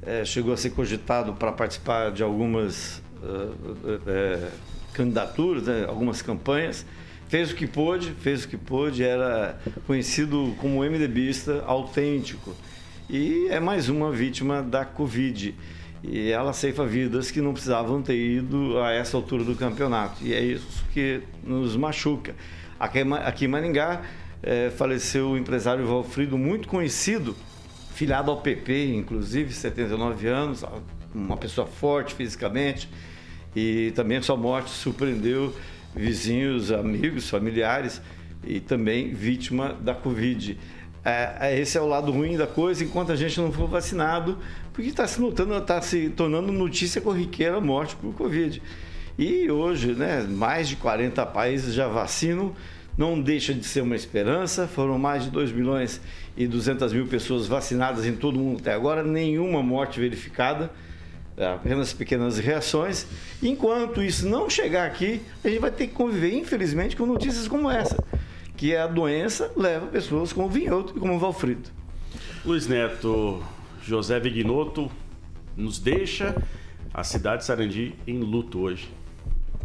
[0.00, 4.48] eh, chegou a ser cogitado para participar de algumas eh, eh,
[4.92, 6.86] candidaturas, né, algumas campanhas,
[7.28, 9.58] fez o que pôde, fez o que pôde, era
[9.88, 12.54] conhecido como MDBista autêntico
[13.10, 15.52] e é mais uma vítima da Covid.
[16.02, 20.24] E ela ceifa vidas que não precisavam ter ido a essa altura do campeonato.
[20.24, 22.34] E é isso que nos machuca.
[22.78, 24.02] Aqui, em Maringá
[24.42, 27.36] eh, faleceu o empresário Valfrido, muito conhecido,
[27.94, 30.64] filiado ao PP, inclusive, 79 anos,
[31.14, 32.88] uma pessoa forte fisicamente.
[33.54, 35.54] E também sua morte surpreendeu
[35.94, 38.00] vizinhos, amigos, familiares
[38.44, 40.58] e também vítima da Covid.
[41.04, 44.38] É, é, esse é o lado ruim da coisa, enquanto a gente não for vacinado,
[44.72, 48.62] porque está se está se tornando notícia corriqueira a morte por Covid.
[49.18, 52.52] E hoje, né, mais de 40 países já vacinam,
[52.96, 54.66] não deixa de ser uma esperança.
[54.66, 56.00] Foram mais de 2 milhões
[56.36, 60.70] e 200 mil pessoas vacinadas em todo o mundo até agora, nenhuma morte verificada
[61.36, 63.06] apenas pequenas reações.
[63.42, 67.70] Enquanto isso não chegar aqui, a gente vai ter que conviver, infelizmente, com notícias como
[67.70, 67.96] essa,
[68.56, 71.72] que a doença leva pessoas como o Vinhoto e como o Valfrito.
[72.44, 73.42] Luiz Neto,
[73.82, 74.90] José Vignoto
[75.56, 76.40] nos deixa
[76.94, 78.88] a cidade de Sarandi em luto hoje.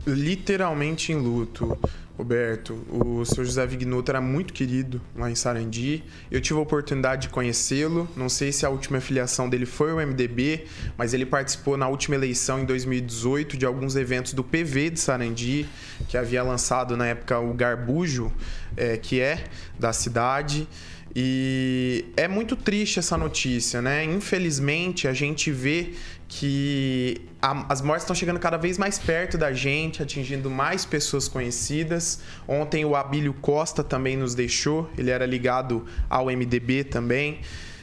[0.06, 1.78] literalmente em luto.
[2.18, 6.04] Roberto, o seu José Vignoto era muito querido lá em Sarandi.
[6.32, 8.10] Eu tive a oportunidade de conhecê-lo.
[8.16, 10.66] Não sei se a última filiação dele foi o MDB,
[10.98, 15.70] mas ele participou na última eleição em 2018 de alguns eventos do PV de Sarandi,
[16.08, 18.32] que havia lançado na época o Garbujo,
[18.76, 19.44] eh, que é
[19.78, 20.68] da cidade.
[21.16, 24.04] E é muito triste essa notícia, né?
[24.04, 25.92] Infelizmente, a gente vê
[26.28, 31.28] que a- as mortes estão chegando cada vez mais perto da gente, atingindo mais pessoas
[31.28, 32.20] conhecidas.
[32.48, 37.40] Ontem o Abílio Costa também nos deixou, ele era ligado ao MDB também.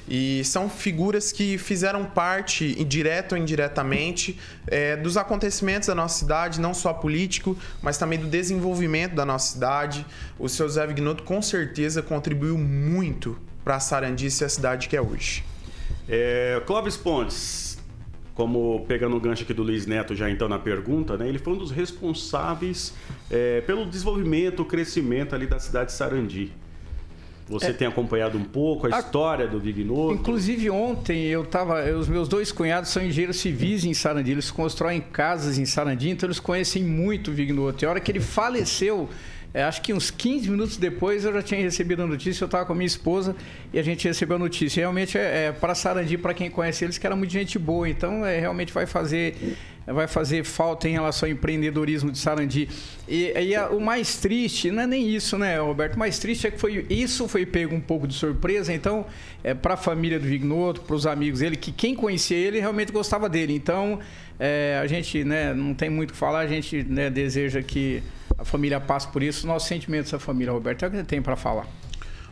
[0.09, 6.61] E são figuras que fizeram parte, direta ou indiretamente, eh, dos acontecimentos da nossa cidade,
[6.61, 10.05] não só político, mas também do desenvolvimento da nossa cidade.
[10.39, 15.01] O seu Zé Vignoto com certeza contribuiu muito para Sarandi ser a cidade que é
[15.01, 15.43] hoje.
[16.07, 17.79] É, Clóvis Pontes,
[18.35, 21.27] como pegando o gancho aqui do Luiz Neto já então na pergunta, né?
[21.27, 22.93] Ele foi um dos responsáveis
[23.31, 26.53] é, pelo desenvolvimento, o crescimento ali da cidade de Sarandi.
[27.49, 30.15] Você tem acompanhado um pouco a, A- história do Vignoto?
[30.15, 34.51] Inclusive ontem eu tava, eu- os meus dois cunhados são engenheiros civis em Sarandi, eles
[34.51, 37.85] constroem casas em Sarandi, então eles conhecem muito o Vignoto.
[37.85, 39.09] E a hora que ele faleceu,
[39.55, 42.67] é, acho que uns 15 minutos depois eu já tinha recebido a notícia, eu estava
[42.67, 43.37] com a minha esposa
[43.73, 44.81] e a gente recebeu a notícia.
[44.81, 48.27] Realmente é, é para Sarandi, para quem conhece eles, que era muito gente boa, então
[48.27, 52.69] é, realmente vai fazer vai fazer falta em relação ao empreendedorismo de Sarandi.
[53.07, 55.97] E, e a- o mais triste, não é nem isso, né, Roberto?
[55.97, 58.73] O mais triste é que foi isso foi pego um pouco de surpresa.
[58.73, 59.05] Então,
[59.43, 62.93] é, para a família do Vignoto, para os amigos dele, que quem conhecia ele realmente
[62.93, 63.53] gostava dele.
[63.55, 64.01] Então,
[64.41, 68.03] é, a gente né, não tem muito o que falar, a gente né, deseja que
[68.39, 69.47] a família passe por isso.
[69.47, 71.67] Nossos sentimentos da família, Roberto, é o que você tem para falar.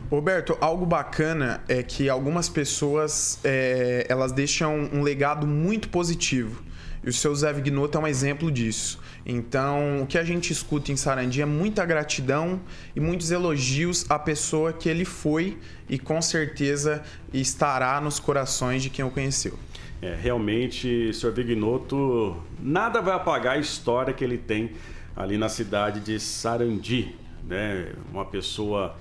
[0.09, 6.61] Roberto, algo bacana é que algumas pessoas é, elas deixam um legado muito positivo.
[7.03, 8.99] E o seu Zé Vignoto é um exemplo disso.
[9.25, 12.61] Então, o que a gente escuta em Sarandi é muita gratidão
[12.95, 15.57] e muitos elogios à pessoa que ele foi
[15.89, 19.57] e com certeza estará nos corações de quem o conheceu.
[20.01, 24.71] É, realmente, o senhor Vignoto, nada vai apagar a história que ele tem
[25.15, 27.15] ali na cidade de Sarandi.
[27.43, 27.93] Né?
[28.11, 28.95] Uma pessoa,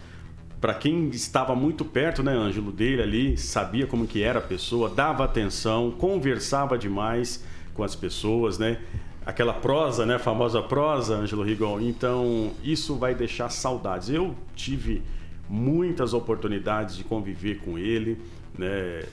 [0.61, 4.89] para quem estava muito perto, né, Ângelo, dele ali, sabia como que era a pessoa,
[4.89, 7.45] dava atenção, conversava demais
[7.75, 8.79] com as pessoas, né?
[9.25, 10.17] Aquela prosa, né?
[10.17, 11.81] A famosa prosa, Ângelo Rigon.
[11.81, 14.09] Então, isso vai deixar saudades.
[14.09, 15.03] Eu tive
[15.49, 18.19] muitas oportunidades de conviver com ele,
[18.59, 19.05] né?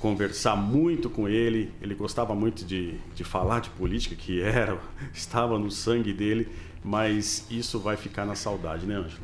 [0.00, 1.70] Conversar muito com ele.
[1.80, 4.78] Ele gostava muito de, de falar de política, que era,
[5.14, 6.48] estava no sangue dele.
[6.82, 9.20] mas isso vai ficar na saudade, né, Ângelo?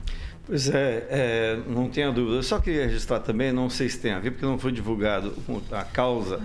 [0.47, 2.37] Pois é, é, não tenha dúvida.
[2.37, 5.35] Eu só queria registrar também, não sei se tem a ver, porque não foi divulgado
[5.73, 6.41] a causa,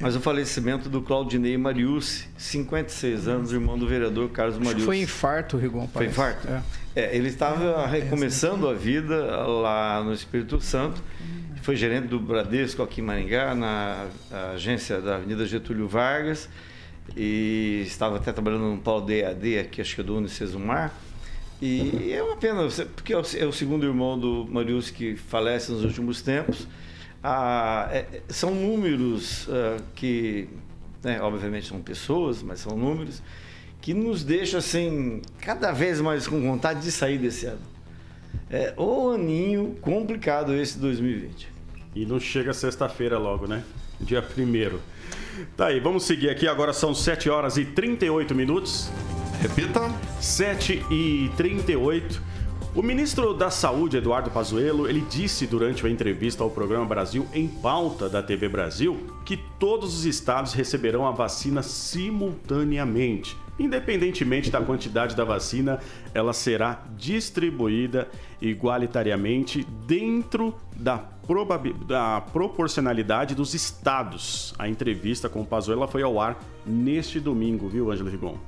[0.00, 4.86] mas o falecimento do Claudinei Mariucci, 56 anos, irmão do vereador Carlos Mariucci.
[4.86, 5.86] foi infarto, Rigon.
[5.88, 6.10] Foi parece.
[6.12, 6.48] infarto?
[6.48, 6.62] É.
[6.94, 11.02] É, ele estava recomeçando a vida lá no Espírito Santo.
[11.62, 14.08] Foi gerente do Bradesco aqui em Maringá, na
[14.52, 16.48] agência da Avenida Getúlio Vargas.
[17.16, 20.92] E estava até trabalhando no polo DAD, aqui acho que é do Unicesumar.
[21.60, 25.70] E é uma pena, porque é o, é o segundo irmão do Marius que falece
[25.70, 26.66] nos últimos tempos.
[27.22, 30.48] Ah, é- é- são números ah, que,
[31.04, 33.22] né, obviamente são pessoas, mas são números,
[33.80, 37.62] que nos deixam assim, cada vez mais com vontade de sair desse ano.
[38.50, 41.51] É o aninho complicado esse 2020.
[41.94, 43.62] E não chega sexta-feira logo, né?
[44.00, 44.80] Dia primeiro.
[45.56, 46.46] Tá aí, vamos seguir aqui.
[46.48, 48.90] Agora são 7 horas e 38 minutos.
[49.40, 49.80] Repita.
[50.20, 52.22] 7 e 38.
[52.74, 57.46] O ministro da Saúde, Eduardo Pazuello, ele disse durante uma entrevista ao programa Brasil em
[57.46, 63.36] Pauta da TV Brasil que todos os estados receberão a vacina simultaneamente.
[63.58, 65.80] Independentemente da quantidade da vacina,
[66.14, 68.08] ela será distribuída
[68.40, 71.04] igualitariamente dentro da,
[71.86, 74.54] da proporcionalidade dos estados.
[74.58, 78.38] A entrevista com o Pazuello foi ao ar neste domingo, viu, Ângelo Rigon?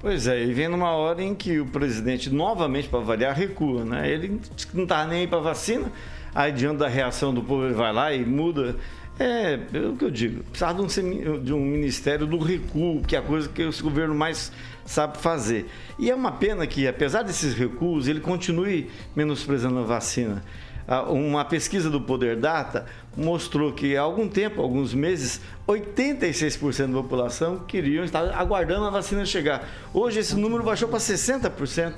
[0.00, 4.08] Pois é, e vem numa hora em que o presidente, novamente para variar, recua, né?
[4.08, 4.40] Ele
[4.72, 5.90] não está nem aí para vacina,
[6.32, 8.76] aí diante da reação do povo ele vai lá e muda.
[9.18, 13.18] É, é o que eu digo, precisava um, de um ministério do recuo, que é
[13.18, 14.52] a coisa que esse governo mais
[14.84, 15.68] sabe fazer.
[15.98, 20.44] E é uma pena que, apesar desses recuos, ele continue menosprezando a vacina.
[20.90, 27.02] Ah, Uma pesquisa do Poder Data mostrou que há algum tempo, alguns meses, 86% da
[27.02, 29.68] população queriam estar aguardando a vacina chegar.
[29.92, 31.92] Hoje esse número baixou para 60%,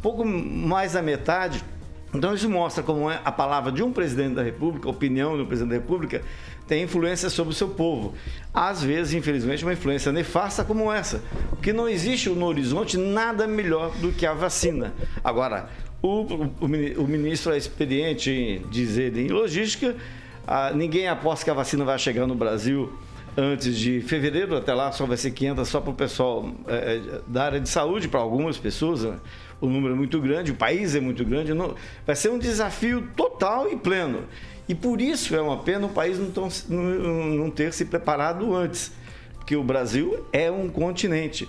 [0.00, 1.62] pouco mais da metade.
[2.14, 5.44] Então isso mostra como é a palavra de um presidente da República, a opinião do
[5.44, 6.22] presidente da República,
[6.66, 8.14] tem influência sobre o seu povo.
[8.54, 13.90] Às vezes, infelizmente, uma influência nefasta como essa, porque não existe no horizonte nada melhor
[13.96, 14.94] do que a vacina.
[15.22, 15.68] Agora,
[16.02, 16.64] o, o,
[17.04, 19.96] o ministro é experiente em dizer em logística,
[20.46, 22.92] ah, ninguém aposta que a vacina vai chegar no Brasil
[23.36, 27.20] antes de fevereiro, até lá só vai ser 500 só para o pessoal eh, eh,
[27.26, 29.04] da área de saúde, para algumas pessoas.
[29.04, 29.16] né?
[29.60, 31.54] O número é muito grande, o país é muito grande.
[31.54, 31.74] não-
[32.06, 34.24] vai ser um desafio total e pleno.
[34.68, 38.52] E por isso é uma pena o país não, tão- não- não ter se preparado
[38.54, 38.90] antes.
[39.36, 41.48] Porque o Brasil é um continente.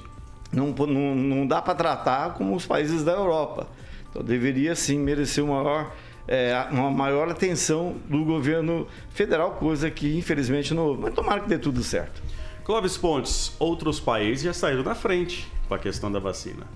[0.54, 3.68] Não, não, não dá para tratar como os países da Europa.
[4.12, 5.96] Então deveria sim merecer uma maior,
[6.28, 11.02] eh, uma maior atenção do governo federal, coisa que infelizmente não houve.
[11.02, 12.22] Mas tomara que dê tudo certo.
[12.64, 16.68] Clóvis Pontes, outros países já saíram na frente com a questão da vacina.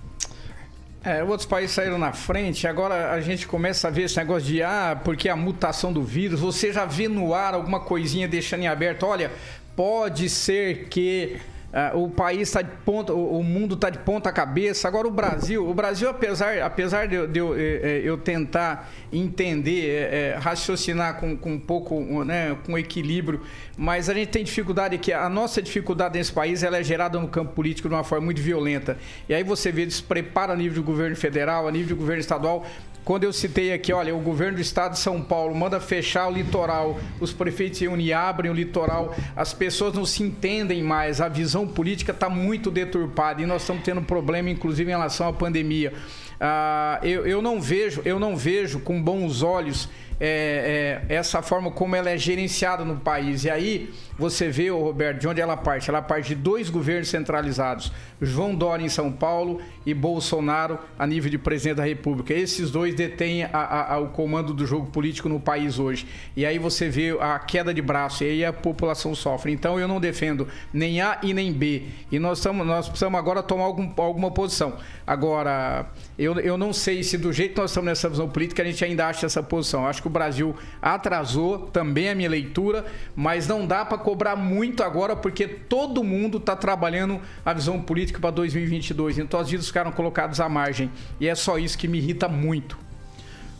[1.04, 4.60] É, outros países saíram na frente, agora a gente começa a ver esse negócio de,
[4.60, 8.66] ah, porque a mutação do vírus, você já vê no ar alguma coisinha deixando em
[8.66, 9.30] aberto, olha,
[9.76, 11.36] pode ser que
[11.72, 14.88] ah, o país está de ponta, o, o mundo está de ponta cabeça.
[14.88, 18.90] Agora o Brasil, o Brasil, apesar, apesar de, eu- de eu, eh, eh, eu tentar
[19.12, 23.42] entender, eh, raciocinar com, com um pouco, né, com equilíbrio,
[23.76, 27.28] mas a gente tem dificuldade que a nossa dificuldade nesse país ela é gerada no
[27.28, 28.96] campo político de uma forma muito violenta.
[29.28, 32.64] E aí você vê despreparo a nível do governo federal, a nível do governo estadual.
[33.06, 36.32] Quando eu citei aqui, olha, o governo do estado de São Paulo manda fechar o
[36.32, 41.28] litoral, os prefeitos se unem, abrem o litoral, as pessoas não se entendem mais, a
[41.28, 45.92] visão política está muito deturpada e nós estamos tendo problema, inclusive, em relação à pandemia.
[46.40, 49.88] Ah, eu, eu não vejo, eu não vejo com bons olhos
[50.18, 53.44] é, é, essa forma como ela é gerenciada no país.
[53.44, 55.90] E aí você vê, Roberto, de onde ela parte?
[55.90, 61.30] Ela parte de dois governos centralizados: João Dória em São Paulo e Bolsonaro a nível
[61.30, 62.32] de presidente da República.
[62.34, 66.06] Esses dois detêm a- a- a- o comando do jogo político no país hoje.
[66.36, 69.52] E aí você vê a queda de braço e aí a população sofre.
[69.52, 71.84] Então eu não defendo nem A e nem B.
[72.10, 74.76] E nós, estamos, nós precisamos agora tomar algum- alguma posição.
[75.06, 75.86] Agora,
[76.18, 78.84] eu, eu não sei se do jeito que nós estamos nessa visão política a gente
[78.84, 79.82] ainda acha essa posição.
[79.82, 84.36] Eu acho que o Brasil atrasou, também a minha leitura, mas não dá para cobrar
[84.36, 89.18] muito agora porque todo mundo está trabalhando a visão política para 2022.
[89.18, 90.92] Então as vidas ficaram colocadas à margem.
[91.18, 92.78] E é só isso que me irrita muito.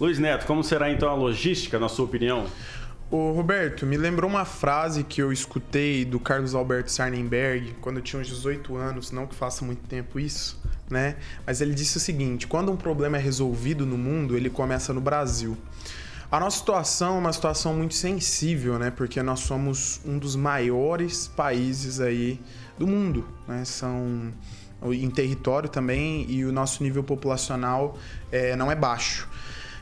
[0.01, 2.47] Luiz Neto, como será então a logística, na sua opinião?
[3.11, 8.03] Ô, Roberto, me lembrou uma frase que eu escutei do Carlos Alberto Sarnenberg quando eu
[8.03, 11.17] tinha uns 18 anos, não que faça muito tempo isso, né?
[11.45, 15.01] Mas ele disse o seguinte: quando um problema é resolvido no mundo, ele começa no
[15.01, 15.57] Brasil.
[16.37, 18.91] A nossa situação é uma situação muito sensível, né?
[18.91, 22.39] Porque nós somos um dos maiores países aí
[22.79, 23.65] do mundo, né?
[23.65, 24.35] São
[24.85, 27.97] em território também e o nosso nível populacional
[28.31, 29.27] é, não é baixo.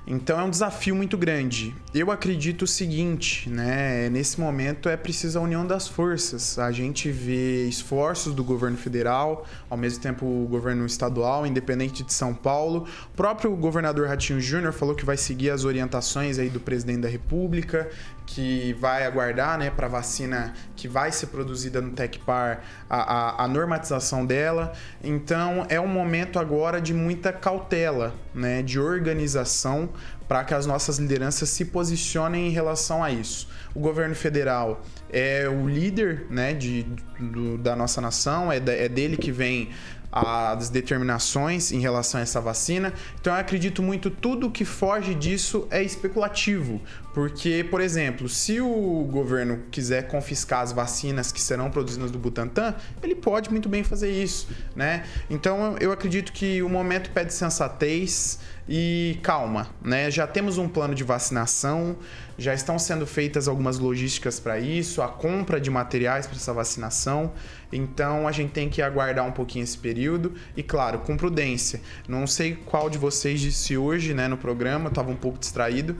[0.06, 1.74] Então é um desafio muito grande.
[1.94, 4.10] Eu acredito o seguinte, né?
[4.10, 6.58] Nesse momento é preciso a união das forças.
[6.58, 12.12] A gente vê esforços do governo federal, ao mesmo tempo o governo estadual, independente de
[12.12, 12.86] São Paulo.
[13.12, 17.08] O próprio governador Ratinho Júnior falou que vai seguir as orientações aí do presidente da
[17.08, 17.90] República
[18.26, 23.44] que vai aguardar né, para a vacina que vai ser produzida no Tecpar a, a,
[23.44, 24.72] a, normatização dela.
[25.02, 29.90] Então é um momento agora de muita cautela, né, de organização
[30.26, 33.48] para que as nossas lideranças se posicionem em relação a isso.
[33.74, 36.84] O governo federal é o líder né, de,
[37.20, 39.70] do, da nossa nação, é, é dele que vem
[40.14, 42.92] as determinações em relação a essa vacina.
[43.20, 46.80] Então eu acredito muito tudo que foge disso é especulativo,
[47.14, 52.74] porque, por exemplo, se o governo quiser confiscar as vacinas que serão produzidas do Butantan,
[53.00, 55.04] ele pode muito bem fazer isso, né?
[55.30, 60.10] Então eu acredito que o momento pede sensatez e calma, né?
[60.10, 61.96] Já temos um plano de vacinação,
[62.36, 67.32] já estão sendo feitas algumas logísticas para isso, a compra de materiais para essa vacinação.
[67.72, 71.80] Então a gente tem que aguardar um pouquinho esse período e, claro, com prudência.
[72.08, 75.96] Não sei qual de vocês disse hoje, né, no programa, estava um pouco distraído,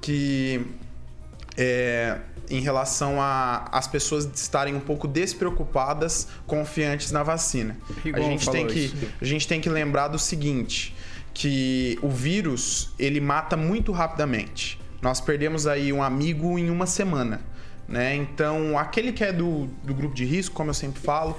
[0.00, 0.64] que
[1.56, 2.18] é,
[2.50, 7.76] em relação a as pessoas estarem um pouco despreocupadas, confiantes na vacina.
[8.12, 10.94] A gente, tem que, a gente tem que lembrar do seguinte
[11.34, 14.80] que o vírus ele mata muito rapidamente.
[15.00, 17.40] Nós perdemos aí um amigo em uma semana,
[17.86, 18.16] né?
[18.16, 21.38] Então, aquele que é do, do grupo de risco, como eu sempre falo,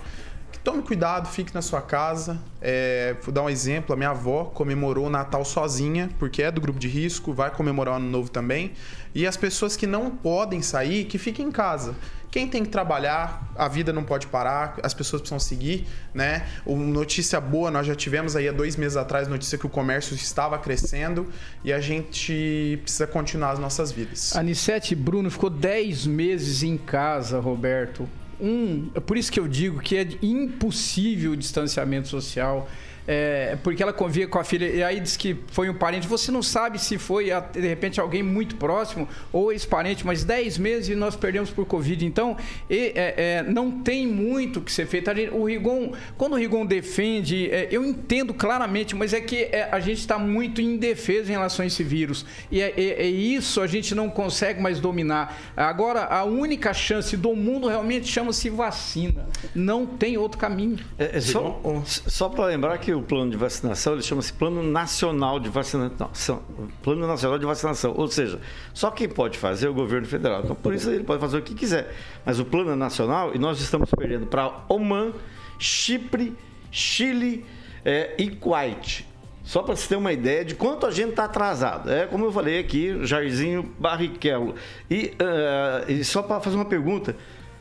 [0.64, 2.40] tome cuidado, fique na sua casa.
[2.62, 6.60] É, vou dar um exemplo: a minha avó comemorou o Natal sozinha, porque é do
[6.60, 8.74] grupo de risco, vai comemorar o Ano Novo também.
[9.14, 11.96] E as pessoas que não podem sair, que fiquem em casa.
[12.32, 16.46] Quem tem que trabalhar, a vida não pode parar, as pessoas precisam seguir, né?
[16.64, 20.14] O notícia boa, nós já tivemos aí há dois meses atrás notícia que o comércio
[20.14, 21.28] estava crescendo
[21.64, 24.36] e a gente precisa continuar as nossas vidas.
[24.36, 28.08] Anissete Bruno ficou 10 meses em casa, Roberto.
[28.40, 32.70] Um, é por isso que eu digo que é impossível o distanciamento social
[33.12, 36.08] é, porque ela convia com a filha e aí diz que foi um parente.
[36.08, 40.90] Você não sabe se foi, de repente, alguém muito próximo ou ex-parente, mas 10 meses
[40.90, 42.06] e nós perdemos por Covid.
[42.06, 42.38] Então,
[42.70, 45.10] e, é, é, não tem muito que ser feito.
[45.32, 49.80] O Rigon, quando o Rigon defende, é, eu entendo claramente, mas é que é, a
[49.80, 52.28] gente está muito indefeso em relação a esse vírus.
[52.52, 55.36] E é, é, isso a gente não consegue mais dominar.
[55.58, 59.28] Agora, a única chance do mundo realmente chama-se vacina.
[59.56, 60.78] Não tem outro caminho.
[61.20, 66.44] só só para lembrar que o plano de vacinação, ele chama-se Plano Nacional de Vacinação.
[66.82, 67.94] Plano Nacional de Vacinação.
[67.96, 68.40] Ou seja,
[68.74, 70.42] só quem pode fazer é o governo federal.
[70.44, 71.94] Então, por isso ele pode fazer o que quiser.
[72.26, 75.14] Mas o plano é nacional e nós estamos perdendo para Oman,
[75.58, 76.36] Chipre,
[76.72, 77.46] Chile
[77.84, 79.08] é, e Kuwait.
[79.44, 81.90] Só para você ter uma ideia de quanto a gente está atrasado.
[81.90, 84.54] É como eu falei aqui, Jairzinho Barrichello.
[84.90, 87.16] E, uh, e só para fazer uma pergunta,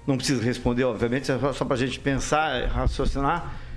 [0.06, 3.67] não precisa responder, obviamente, só para a gente pensar, raciocinar.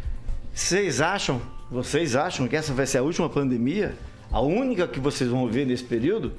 [0.53, 3.95] Vocês acham, vocês acham que essa vai ser a última pandemia?
[4.31, 6.33] A única que vocês vão ver nesse período?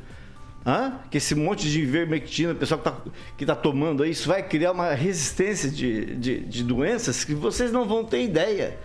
[0.65, 1.01] Hã?
[1.11, 3.03] Que esse monte de ivermectina, o pessoal que está
[3.39, 7.73] que tá tomando aí, isso vai criar uma resistência de, de, de doenças que vocês
[7.73, 8.79] não vão ter ideia.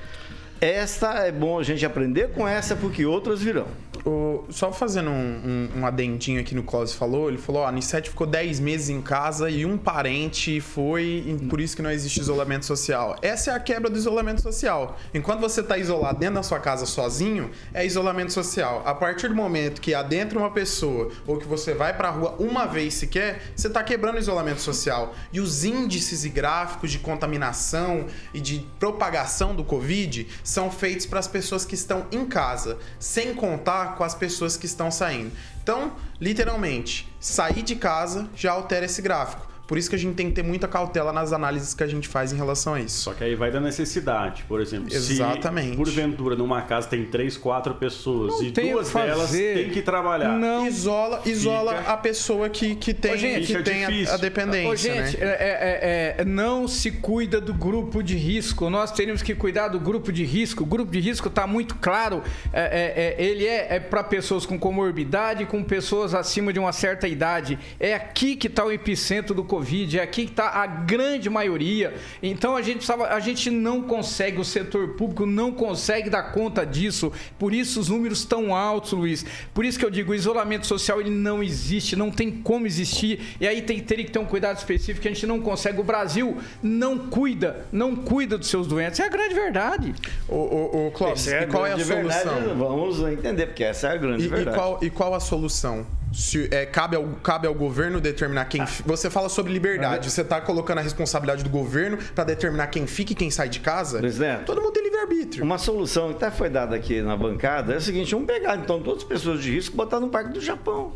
[0.60, 3.68] Esta é bom a gente aprender com essa, porque outras virão.
[4.06, 7.70] O, só fazendo um, um, um, adendinho aqui no Clóvis falou, ele falou, ó, a
[7.70, 11.92] Anissete ficou 10 meses em casa e um parente foi, e por isso que não
[11.92, 13.18] existe isolamento social.
[13.22, 14.98] Essa é a quebra do isolamento social.
[15.14, 18.82] Enquanto você está isolado dentro da sua casa sozinho, é isolamento social.
[18.86, 22.36] A partir do momento que adentra uma pessoa ou que você vai para a rua
[22.40, 25.14] uma vez sequer, você está quebrando o isolamento social.
[25.34, 31.20] E os índices e gráficos de contaminação e de propagação do Covid são feitos para
[31.20, 35.30] as pessoas que estão em casa, sem contar com as pessoas que estão saindo.
[35.62, 35.92] Então,
[36.22, 39.46] literalmente, sair de casa já altera esse gráfico.
[39.68, 42.08] Por isso que a gente tem que ter muita cautela nas análises que a gente
[42.08, 43.02] faz em relação a isso.
[43.02, 44.88] Só que aí vai da necessidade, por exemplo.
[44.94, 45.72] Exatamente.
[45.72, 50.30] Se, porventura, numa casa tem três, quatro pessoas não e duas delas têm que trabalhar.
[50.30, 50.66] Não.
[50.66, 51.92] Isola, isola Fica...
[51.92, 54.70] a pessoa que, que tem, Ô, gente, que tem a, a, dependência.
[54.70, 55.26] Ô, gente, né?
[55.26, 58.70] é, é, é, não se cuida do grupo de risco.
[58.70, 60.64] Nós teríamos que cuidar do grupo de risco.
[60.64, 62.24] O grupo de risco está muito claro.
[62.54, 66.72] É, é, é, ele é, é para pessoas com comorbidade, com pessoas acima de uma
[66.72, 67.60] certa idade.
[67.80, 71.96] É aqui que está o epicentro do Covid, é aqui que está a grande maioria.
[72.22, 76.64] Então a gente precisava, a gente não consegue, o setor público não consegue dar conta
[76.66, 77.12] disso.
[77.40, 79.26] Por isso os números estão altos, Luiz.
[79.54, 83.36] Por isso que eu digo, o isolamento social ele não existe, não tem como existir.
[83.42, 85.80] E aí tem, teria que ter um cuidado específico que a gente não consegue.
[85.80, 89.00] O Brasil não cuida, não cuida dos seus doentes.
[89.00, 89.96] É a grande verdade.
[90.28, 92.58] O, o, o Clóvis, Essa e qual é a grande verdade, solução?
[92.58, 94.56] vamos entender, porque essa é a grande E, e verdade.
[94.58, 95.86] qual, e qual a solução?
[96.20, 98.66] Se, é, cabe, ao, cabe ao governo determinar quem.
[98.66, 100.10] fi- Você fala sobre liberdade.
[100.10, 103.60] Você tá colocando a responsabilidade do governo pra determinar quem fica e quem sai de
[103.60, 104.00] casa?
[104.00, 104.46] Presidente.
[104.46, 105.44] Todo mundo tem livre-arbítrio.
[105.44, 108.82] Uma solução que até foi dada aqui na bancada é o seguinte: vamos pegar então
[108.82, 110.94] todas as pessoas de risco e botar no Parque do Japão.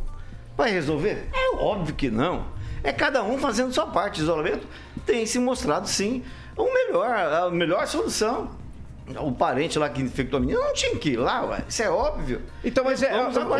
[0.58, 1.28] Vai resolver?
[1.32, 2.48] É óbvio que não.
[2.84, 4.22] É cada um fazendo sua parte.
[4.22, 4.66] Isolamento
[5.06, 6.24] tem se mostrado sim
[6.58, 8.60] o melhor, a melhor solução.
[9.20, 11.64] O parente lá que infectou a menina não tinha que ir lá, ué.
[11.68, 12.42] Isso é óbvio.
[12.64, 13.12] Então, mas é,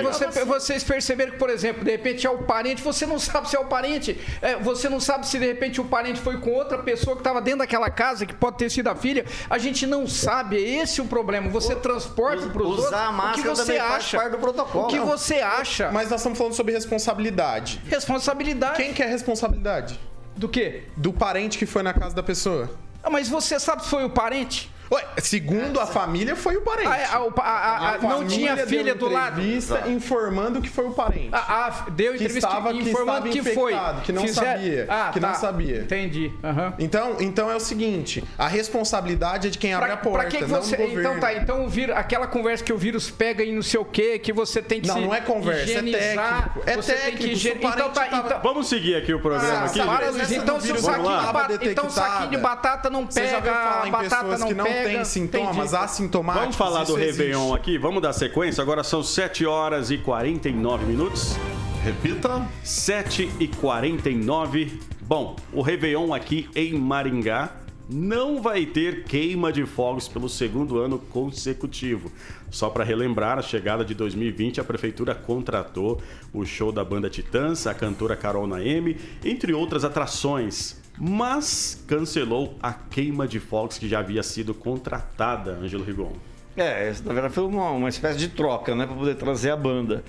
[0.04, 3.56] você- vocês perceberam que, por exemplo, de repente é o parente, você não sabe se
[3.56, 6.78] é o parente, é, você não sabe se de repente o parente foi com outra
[6.80, 9.26] pessoa que estava dentro daquela casa, que pode ter sido a filha.
[9.50, 11.50] A gente não sabe, é esse o problema.
[11.50, 12.88] Você transporta para os outros.
[12.88, 14.18] Usar a o que máscara você acha?
[14.18, 14.86] parte do protocolo.
[14.86, 15.06] O que Não.
[15.06, 15.92] você acha?
[15.92, 17.82] Mas nós estamos falando sobre responsabilidade.
[17.90, 20.00] Responsabilidade Quem quer responsabilidade?
[20.36, 20.84] do quê?
[20.96, 22.70] Do parente que foi na casa da pessoa.
[23.04, 24.71] Ah, mas você sabe se foi o parente?
[24.92, 26.88] Ué, segundo a família, foi o parente.
[26.88, 29.40] Ah, a- pa- a- a- A não tinha deu filha do lado.
[29.40, 31.30] entrevista informando que foi o parente.
[31.32, 33.72] Ah, ah, deu Que entrevista estava- que informando estava que, foi.
[33.72, 35.78] infectado, que não sabia, que não sabia.
[35.82, 36.32] Entendi.
[36.44, 36.74] aham.
[36.78, 40.30] Então, então é o seguinte, a responsabilidade é de quem abre Pra, a porta, pra
[40.30, 40.76] que que não você.
[40.76, 41.02] do governo.
[41.10, 43.86] Então tá, então o vírus, aquela conversa que o vírus pega e não sei o
[43.86, 46.64] quê, que você tem que Não, se não é conversa, é higienizar, técnico.
[46.70, 47.74] É você tem técnico, que se o higienizar.
[47.76, 48.40] Então tá, tava- então.
[48.44, 49.80] Vamos seguir aqui o programa Ah, aqui.
[49.80, 54.38] então o se o saquinho, não de, então, saquinho de batata não pega, a batata
[54.38, 54.81] não não pega.
[54.84, 56.42] Têm sintomas assintomáticos?
[56.42, 57.22] Vamos falar do Isso existe.
[57.22, 58.62] Réveillon aqui, vamos dar sequência.
[58.62, 61.36] Agora são 7 horas e 49 minutos.
[61.84, 62.48] Repita.
[62.64, 64.80] 7 e 49.
[65.02, 70.98] Bom, o Réveillon aqui em Maringá não vai ter queima de fogos pelo segundo ano
[70.98, 72.12] consecutivo.
[72.50, 76.02] Só para relembrar, a chegada de 2020, a prefeitura contratou
[76.34, 80.81] o show da banda Titãs, a cantora Carol Naemi, entre outras atrações.
[81.04, 86.12] Mas cancelou a queima de fogos que já havia sido contratada, Ângelo Rigon.
[86.56, 90.04] É, na verdade foi uma, uma espécie de troca, né, para poder trazer a banda.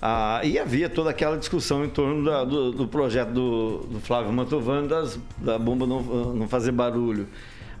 [0.00, 4.32] Ah, e havia toda aquela discussão em torno da- do, do projeto do, do Flávio
[4.32, 6.00] Mantovani das, da bomba não,
[6.32, 7.28] não fazer barulho.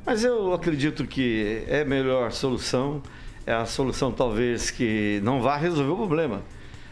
[0.04, 3.00] Mas eu acredito que é a melhor solução,
[3.46, 6.42] é a solução talvez que não vá resolver o problema.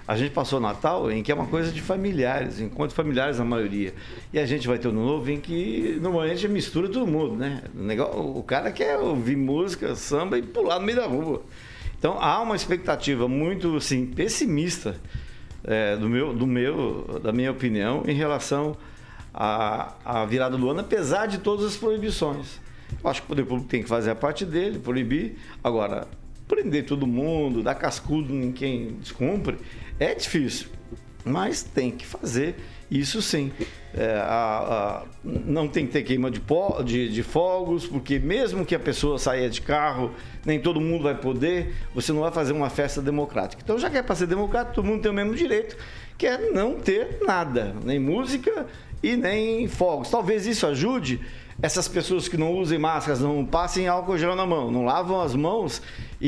[0.06, 3.44] A gente passou o Natal em que é uma coisa de familiares, encontros familiares na
[3.44, 3.92] maioria.
[4.32, 7.64] E a gente vai ter o Ano novo em que normalmente mistura todo mundo, né?
[7.74, 11.42] O, negócio, o cara quer ouvir música, samba e pular no meio da rua.
[11.98, 14.96] Então há uma expectativa muito assim, pessimista
[15.64, 18.76] é, do meu, do meu, da minha opinião em relação
[19.34, 22.60] à, à virada do ano, apesar de todas as proibições.
[23.02, 25.36] Eu acho que o poder público tem que fazer a parte dele, proibir.
[25.64, 26.06] Agora,
[26.48, 29.56] prender todo mundo, dar cascudo em quem descumpre,
[29.98, 30.68] é difícil.
[31.24, 32.54] Mas tem que fazer
[32.88, 33.50] isso sim.
[33.92, 38.64] É, a- a- não tem que ter queima de, pó- de- de fogos, porque mesmo
[38.64, 40.12] que a pessoa saia de carro,
[40.44, 43.60] nem todo mundo vai poder, você não vai fazer uma festa democrática.
[43.64, 45.76] Então, já que é para ser democrático, todo mundo tem o mesmo direito,
[46.16, 48.66] que é não ter nada, nem música
[49.02, 50.08] e nem fogos.
[50.08, 51.18] Talvez isso ajude
[51.60, 55.34] essas pessoas que não usem máscaras, não passem álcool gel na mão, não lavam as
[55.34, 55.82] mãos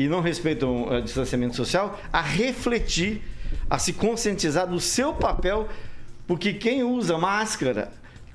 [0.05, 3.21] e não respeitam o distanciamento social, a refletir,
[3.69, 5.67] a se conscientizar do seu papel,
[6.27, 7.91] porque quem usa máscara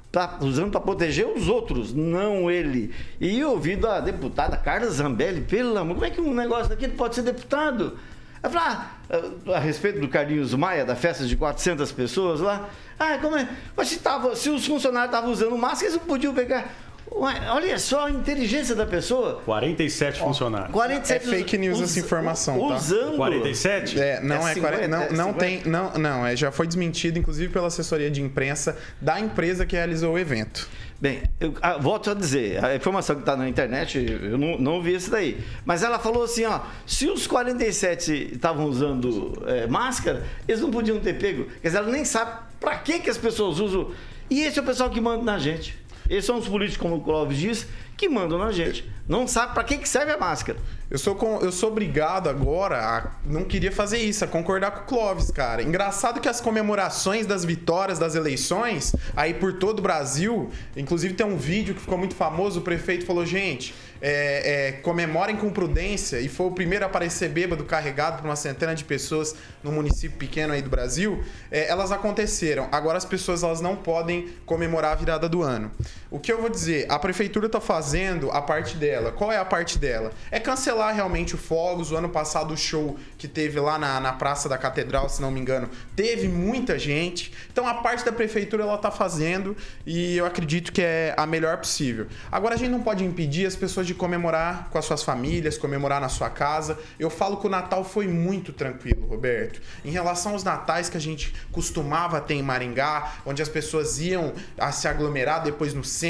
[0.07, 2.95] está usando para proteger os outros, não ele.
[3.21, 6.95] E eu ouvi da deputada Carla Zambelli, pelo amor, como é que um negócio daquele
[6.95, 7.99] pode ser deputado?
[8.43, 13.37] Ela ah, a respeito do Carlinhos Maia, da festa de 400 pessoas lá, ah, como
[13.37, 13.49] é?
[13.77, 16.73] Mas se, tava, se os funcionários estavam usando máscara, eles não podiam pegar.
[17.17, 19.41] Ué, olha só a inteligência da pessoa.
[19.45, 20.73] 47 funcionários.
[20.73, 22.77] 47 É fake news essa informação, tá?
[22.77, 23.17] Usando.
[23.17, 24.01] 47?
[24.01, 25.39] É, não É é, 50, 40, não, é não 50.
[25.39, 29.77] tem, não, não, é, já foi desmentido inclusive pela assessoria de imprensa da empresa que
[29.77, 30.69] realizou o evento.
[31.01, 34.83] Bem, eu ah, volto a dizer, a informação que está na internet, eu não, não
[34.83, 35.39] vi isso daí.
[35.65, 40.99] Mas ela falou assim, ó, se os 47 estavam usando é, máscara, eles não podiam
[40.99, 41.45] ter pego.
[41.61, 43.93] Quer dizer, ela nem sabe para que, que as pessoas usam.
[44.31, 45.79] E esse é o pessoal que manda na gente.
[46.09, 47.67] Esses são os políticos, como o Clóvis diz,
[47.97, 48.91] que mandam na gente.
[49.07, 50.59] Não sabe para que, que serve a máscara.
[50.91, 53.11] Eu sou, com- eu sou obrigado agora a.
[53.25, 55.63] Não queria fazer isso, a concordar com o Clóvis, cara.
[55.63, 61.27] Engraçado que as comemorações das vitórias das eleições, aí por todo o Brasil, inclusive tem
[61.27, 63.75] um vídeo que ficou muito famoso, o prefeito falou, gente.
[64.01, 68.37] é, é, comemorem com prudência e foi o primeiro a aparecer bêbado carregado por uma
[68.37, 72.69] centena de pessoas no município pequeno aí do Brasil, é, elas aconteceram.
[72.71, 75.71] Agora as pessoas elas não podem comemorar a virada do ano.
[76.15, 76.87] O que eu vou dizer?
[76.89, 79.11] A prefeitura tá fazendo a parte dela.
[79.11, 80.13] Qual é a parte dela?
[80.31, 81.91] É cancelar realmente o Fogos.
[81.91, 85.33] O ano passado o show que teve lá na, na Praça da Catedral, se não
[85.33, 87.33] me engano, teve muita gente.
[87.51, 91.57] Então a parte da prefeitura ela tá fazendo e eu acredito que é a melhor
[91.57, 92.07] possível.
[92.31, 96.01] Agora a gente não pode impedir as pessoas de comemorar com as suas famílias, comemorar
[96.01, 96.79] na sua casa.
[96.97, 99.61] Eu falo que o Natal foi muito tranquilo, Roberto.
[99.85, 104.33] Em relação aos natais que a gente costumava ter em Maringá, onde as pessoas iam
[104.57, 106.04] a se aglomerar depois no centro,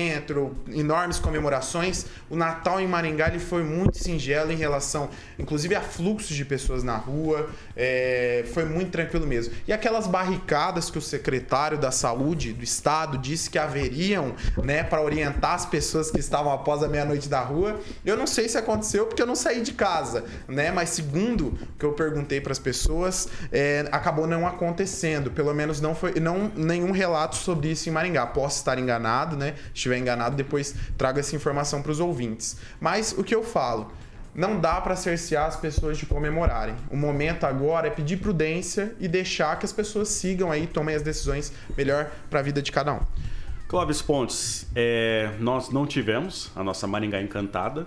[0.73, 6.37] enormes comemorações, o Natal em Maringá ele foi muito singelo em relação, inclusive, a fluxos
[6.37, 7.49] de pessoas na rua.
[7.77, 9.53] é, foi muito tranquilo mesmo.
[9.67, 15.03] E aquelas barricadas que o secretário da Saúde do Estado disse que haveriam, né, para
[15.03, 19.07] orientar as pessoas que estavam após a meia-noite da rua, eu não sei se aconteceu
[19.07, 20.71] porque eu não saí de casa, né?
[20.71, 25.31] Mas segundo o que eu perguntei para as pessoas, é, acabou não acontecendo.
[25.31, 28.27] Pelo menos não foi não nenhum relato sobre isso em Maringá.
[28.27, 29.55] Posso estar enganado, né?
[29.85, 32.57] Estiver enganado, depois trago essa informação para os ouvintes.
[32.81, 33.93] Mas o que eu falo?
[34.35, 36.75] Não dá para cercear as pessoas de comemorarem.
[36.91, 41.03] O momento agora é pedir prudência e deixar que as pessoas sigam aí, tomem as
[41.03, 43.01] decisões melhor para a vida de cada um.
[43.69, 47.85] Clóvis Pontes, é, nós não tivemos a nossa Maringá encantada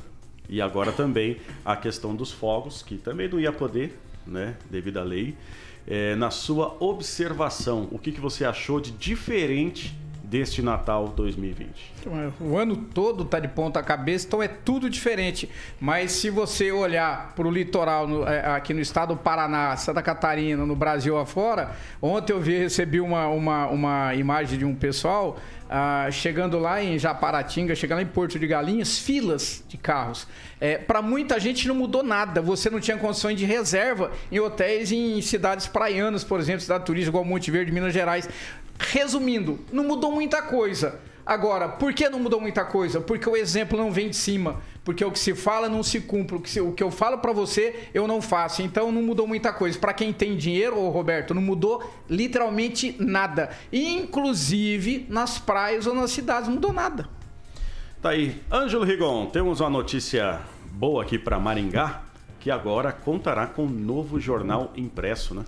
[0.48, 5.04] e agora também a questão dos fogos, que também não ia poder, né, devido à
[5.04, 5.36] lei.
[5.88, 9.98] É, na sua observação, o que, que você achou de diferente
[10.30, 11.94] deste Natal 2020?
[12.40, 15.50] O ano todo tá de ponta cabeça, então é tudo diferente.
[15.80, 20.02] Mas se você olhar para o litoral no- é, aqui no estado do Paraná, Santa
[20.02, 21.72] Catarina, no Brasil afora,
[22.02, 25.38] ontem eu vi, recebi uma, uma, uma imagem de um pessoal
[25.70, 30.26] ah, chegando lá em Japaratinga, chegando lá em Porto de Galinhas, filas de carros.
[30.88, 32.42] para muita gente não mudou nada.
[32.42, 37.10] Você não tinha condições de reserva em hotéis em cidades praianas, por exemplo, cidade turística
[37.12, 38.30] igual Monte Verde, Minas Gerais.
[38.80, 41.00] Resumindo, não mudou muita coisa.
[41.26, 43.02] Agora, por que não mudou muita coisa?
[43.02, 44.62] Porque o exemplo não vem de cima.
[44.86, 46.38] Porque o que se fala não se cumpre.
[46.38, 48.62] O que, se- o que eu falo pra você, eu não faço.
[48.62, 49.78] Então não mudou muita coisa.
[49.78, 53.50] Pra quem tem dinheiro, ô Roberto, não mudou literalmente nada.
[53.74, 57.10] Inclusive nas praias ou nas cidades, não mudou nada.
[58.02, 60.40] Tá aí, Ângelo Rigon, temos uma notícia
[60.72, 62.04] boa aqui para Maringá,
[62.40, 65.44] que agora contará com um novo jornal impresso, né?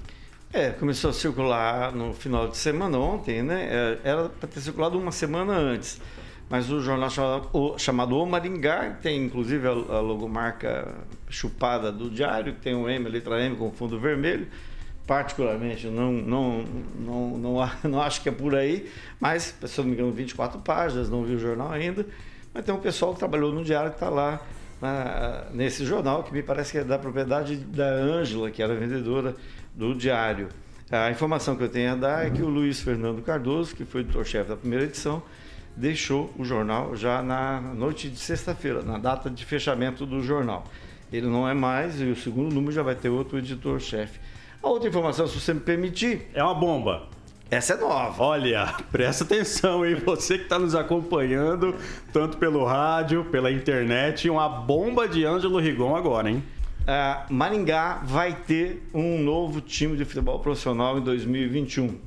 [0.52, 3.68] É, começou a circular no final de semana ontem, né?
[4.04, 6.02] É, Era para ter circulado uma semana antes.
[6.50, 10.88] Mas o jornal chamado O, chamado o Maringá, que tem inclusive a, a logomarca
[11.30, 14.48] chupada do diário, tem um M, a letra M com fundo vermelho.
[15.06, 16.64] Particularmente, não, não,
[17.00, 18.90] não, não, não acho que é por aí,
[19.20, 22.06] mas, se eu não me engano, 24 páginas, não vi o jornal ainda.
[22.52, 24.42] Mas tem um pessoal que trabalhou no diário que está lá
[24.82, 29.36] na- nesse jornal, que me parece que é da propriedade da Ângela, que era vendedora
[29.80, 30.50] do diário.
[30.92, 34.02] A informação que eu tenho a dar é que o Luiz Fernando Cardoso, que foi
[34.02, 35.24] editor-chefe da primeira edição,
[35.74, 40.66] deixou o jornal já na noite de sexta-feira, na data de fechamento do jornal.
[41.14, 44.20] Ele não é mais e o segundo número já vai ter outro editor-chefe.
[44.62, 47.08] A outra informação, se você me permitir, É uma bomba.
[47.50, 48.22] essa é nova.
[48.22, 49.96] Olha, presta atenção, hein?
[50.06, 51.74] Você que está nos acompanhando,
[52.12, 56.44] tanto pelo rádio, pela internet, uma bomba de Ângelo Rigon agora, hein?
[56.92, 62.00] Ah, Maringá vai ter um novo time de futebol profissional em 2021.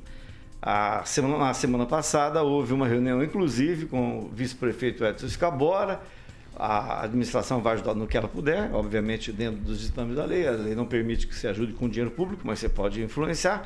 [0.61, 6.01] A semana, na semana passada houve uma reunião, inclusive, com o vice-prefeito Edson Scabora.
[6.57, 10.45] A administração vai ajudar no que ela puder, obviamente dentro dos ditames da lei.
[10.45, 13.65] A lei não permite que você ajude com dinheiro público, mas você pode influenciar.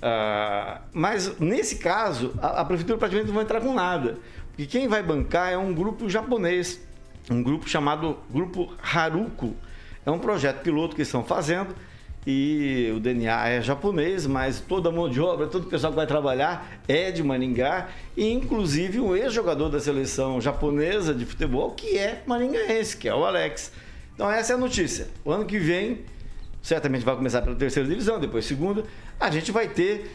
[0.00, 4.16] Ah, mas nesse caso, a, a prefeitura praticamente não vai entrar com nada.
[4.50, 6.86] Porque quem vai bancar é um grupo japonês,
[7.28, 9.56] um grupo chamado Grupo Haruko.
[10.06, 11.74] É um projeto piloto que estão fazendo
[12.26, 15.96] e o DNA é japonês, mas toda a mão de obra, todo o pessoal que
[15.96, 21.98] vai trabalhar é de Maringá, e inclusive um ex-jogador da seleção japonesa de futebol que
[21.98, 23.70] é maringaense, que é o Alex.
[24.14, 25.08] Então essa é a notícia.
[25.24, 26.00] O ano que vem,
[26.62, 28.84] certamente vai começar pela terceira divisão, depois segunda,
[29.20, 30.10] a gente vai ter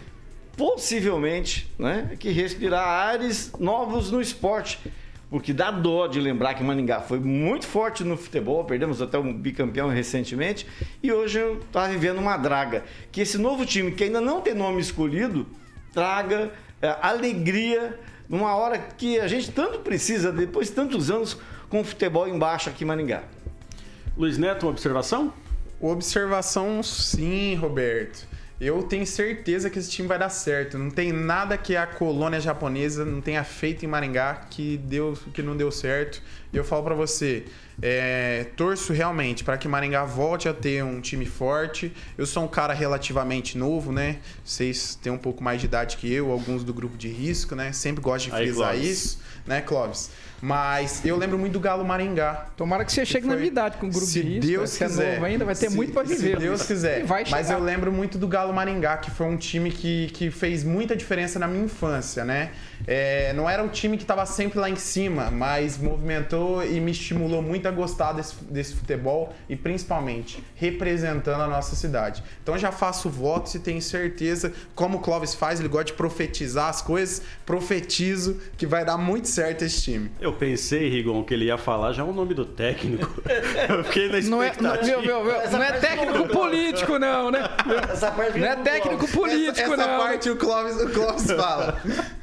[0.57, 4.79] possivelmente né, que respirar ares novos no esporte.
[5.31, 9.33] Porque dá dó de lembrar que Maningá foi muito forte no futebol, perdemos até um
[9.33, 10.67] bicampeão recentemente,
[11.01, 12.83] e hoje está vivendo uma draga.
[13.13, 15.47] Que esse novo time, que ainda não tem nome escolhido,
[15.93, 16.51] traga
[16.81, 21.37] é, alegria numa hora que a gente tanto precisa, depois de tantos anos,
[21.69, 23.23] com futebol embaixo aqui em Maringá.
[24.17, 25.33] Luiz Neto, uma observação?
[25.79, 28.27] Observação sim, Roberto.
[28.63, 30.77] Eu tenho certeza que esse time vai dar certo.
[30.77, 35.41] Não tem nada que a colônia japonesa não tenha feito em Maringá que, deu, que
[35.41, 36.21] não deu certo.
[36.53, 37.45] E eu falo pra você,
[37.81, 41.93] é, torço realmente para que Maringá volte a ter um time forte.
[42.17, 44.17] Eu sou um cara relativamente novo, né?
[44.43, 47.71] Vocês têm um pouco mais de idade que eu, alguns do grupo de risco, né?
[47.71, 48.89] Sempre gosto de Aí, frisar Clóvis.
[48.89, 50.09] isso, né, Clóvis?
[50.43, 52.47] Mas eu lembro muito do Galo Maringá.
[52.57, 54.47] Tomara que você chegue na Foi- minha idade com o grupo se de risco.
[54.47, 55.07] Deus você quiser.
[55.07, 56.35] é novo ainda, vai ter Se- muito pra viver.
[56.37, 56.99] Se Deus quiser.
[57.01, 60.31] E vai Mas eu lembro muito do Galo Maringá, que foi um time que, que
[60.31, 62.49] fez muita diferença na minha infância, né?
[62.87, 66.91] É, não era um time que estava sempre lá em cima, mas movimentou e me
[66.91, 72.23] estimulou muito a gostar desse, desse futebol e principalmente representando a nossa cidade.
[72.41, 76.67] Então já faço votos e tenho certeza, como o Clóvis faz, ele gosta de profetizar
[76.69, 80.11] as coisas, profetizo que vai dar muito certo esse time.
[80.19, 83.21] Eu pensei, Rigon, que ele ia falar já o nome do técnico.
[83.69, 84.95] Eu fiquei na Não é, expectativa.
[84.97, 87.43] não, meu, meu, meu, Essa não é técnico não- político, não, né?
[87.91, 89.97] Essa parte Não é técnico político, essa, essa não.
[89.99, 91.81] parte o Clóvis, o Clóvis fala.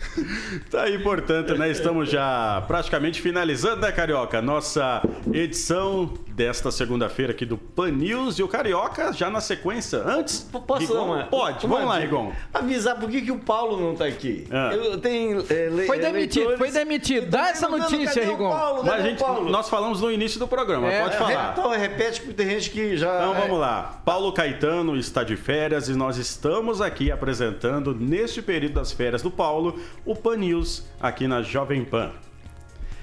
[0.70, 1.70] Tá aí, portanto, né?
[1.70, 4.40] Estamos já praticamente finalizando, né, Carioca?
[4.40, 9.98] Nossa edição desta segunda-feira aqui do Pan News e o Carioca já na sequência.
[9.98, 11.04] Antes, Posso Rigon?
[11.04, 11.98] uma- Pode, uma vamos lá?
[12.00, 12.32] Rigon.
[12.54, 14.46] Avisar por que, que o Paulo não tá aqui.
[14.50, 14.70] Ah.
[14.74, 17.28] Eu tenho, é, le- Foi demitido, foi demitido.
[17.28, 18.48] Dá essa notícia, Rigon.
[18.48, 18.82] Paulo?
[18.82, 19.50] Mas a gente, Paulo?
[19.50, 21.52] nós falamos no início do programa, É, pode é, falar.
[21.52, 23.14] Então, repete que tem gente que já.
[23.14, 24.00] Então é, vamos lá.
[24.06, 29.30] Paulo Caetano está de férias e nós estamos aqui apresentando, neste período das férias do
[29.30, 32.10] Paulo, o Pan News aqui na Jovem Pan.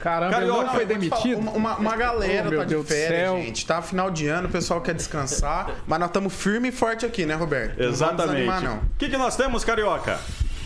[0.06, 1.40] Caramba, não Carioca, foi te falar, demitido.
[1.40, 3.66] Uma, uma- uma galera Oh, tá de férias, gente.
[3.66, 5.72] Tá final de ano, o pessoal quer descansar.
[5.88, 7.82] mas nós estamos firme e forte aqui, né, Roberto?
[7.82, 8.64] Exatamente.
[8.64, 8.76] não.
[8.76, 10.20] O que, que nós temos, Carioca?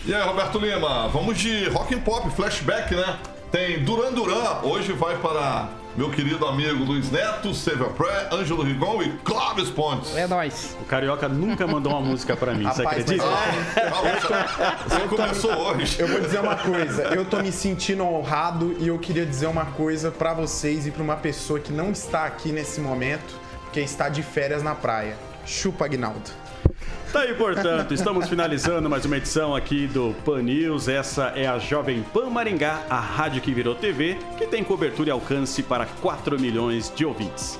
[0.06, 3.18] E aí, Roberto Lima, vamos de rock and pop, flashback, né?
[3.50, 9.02] Tem Duran Duran, hoje vai para meu querido amigo Luiz Neto, Save Pré, Ângelo Rigon
[9.04, 10.16] e Clóvis Pontes.
[10.16, 10.78] É nóis.
[10.82, 13.26] O Carioca nunca mandou uma música pra mim, você Rapaz, acredita?
[13.26, 16.00] mas- Ah, você começou hoje.
[16.00, 19.66] Eu vou dizer uma coisa, eu tô me sentindo honrado e eu queria dizer uma
[19.66, 23.36] coisa pra vocês e pra uma pessoa que não está aqui nesse momento,
[23.66, 25.18] porque está de férias na praia.
[25.46, 26.30] Chupa, Agnaldo.
[27.12, 30.88] Tá aí, portanto, estamos finalizando mais uma edição aqui do Pan News.
[30.88, 35.12] Essa é a Jovem Pan Maringá, a rádio que virou TV, que tem cobertura e
[35.12, 37.60] alcance para 4 milhões de ouvintes.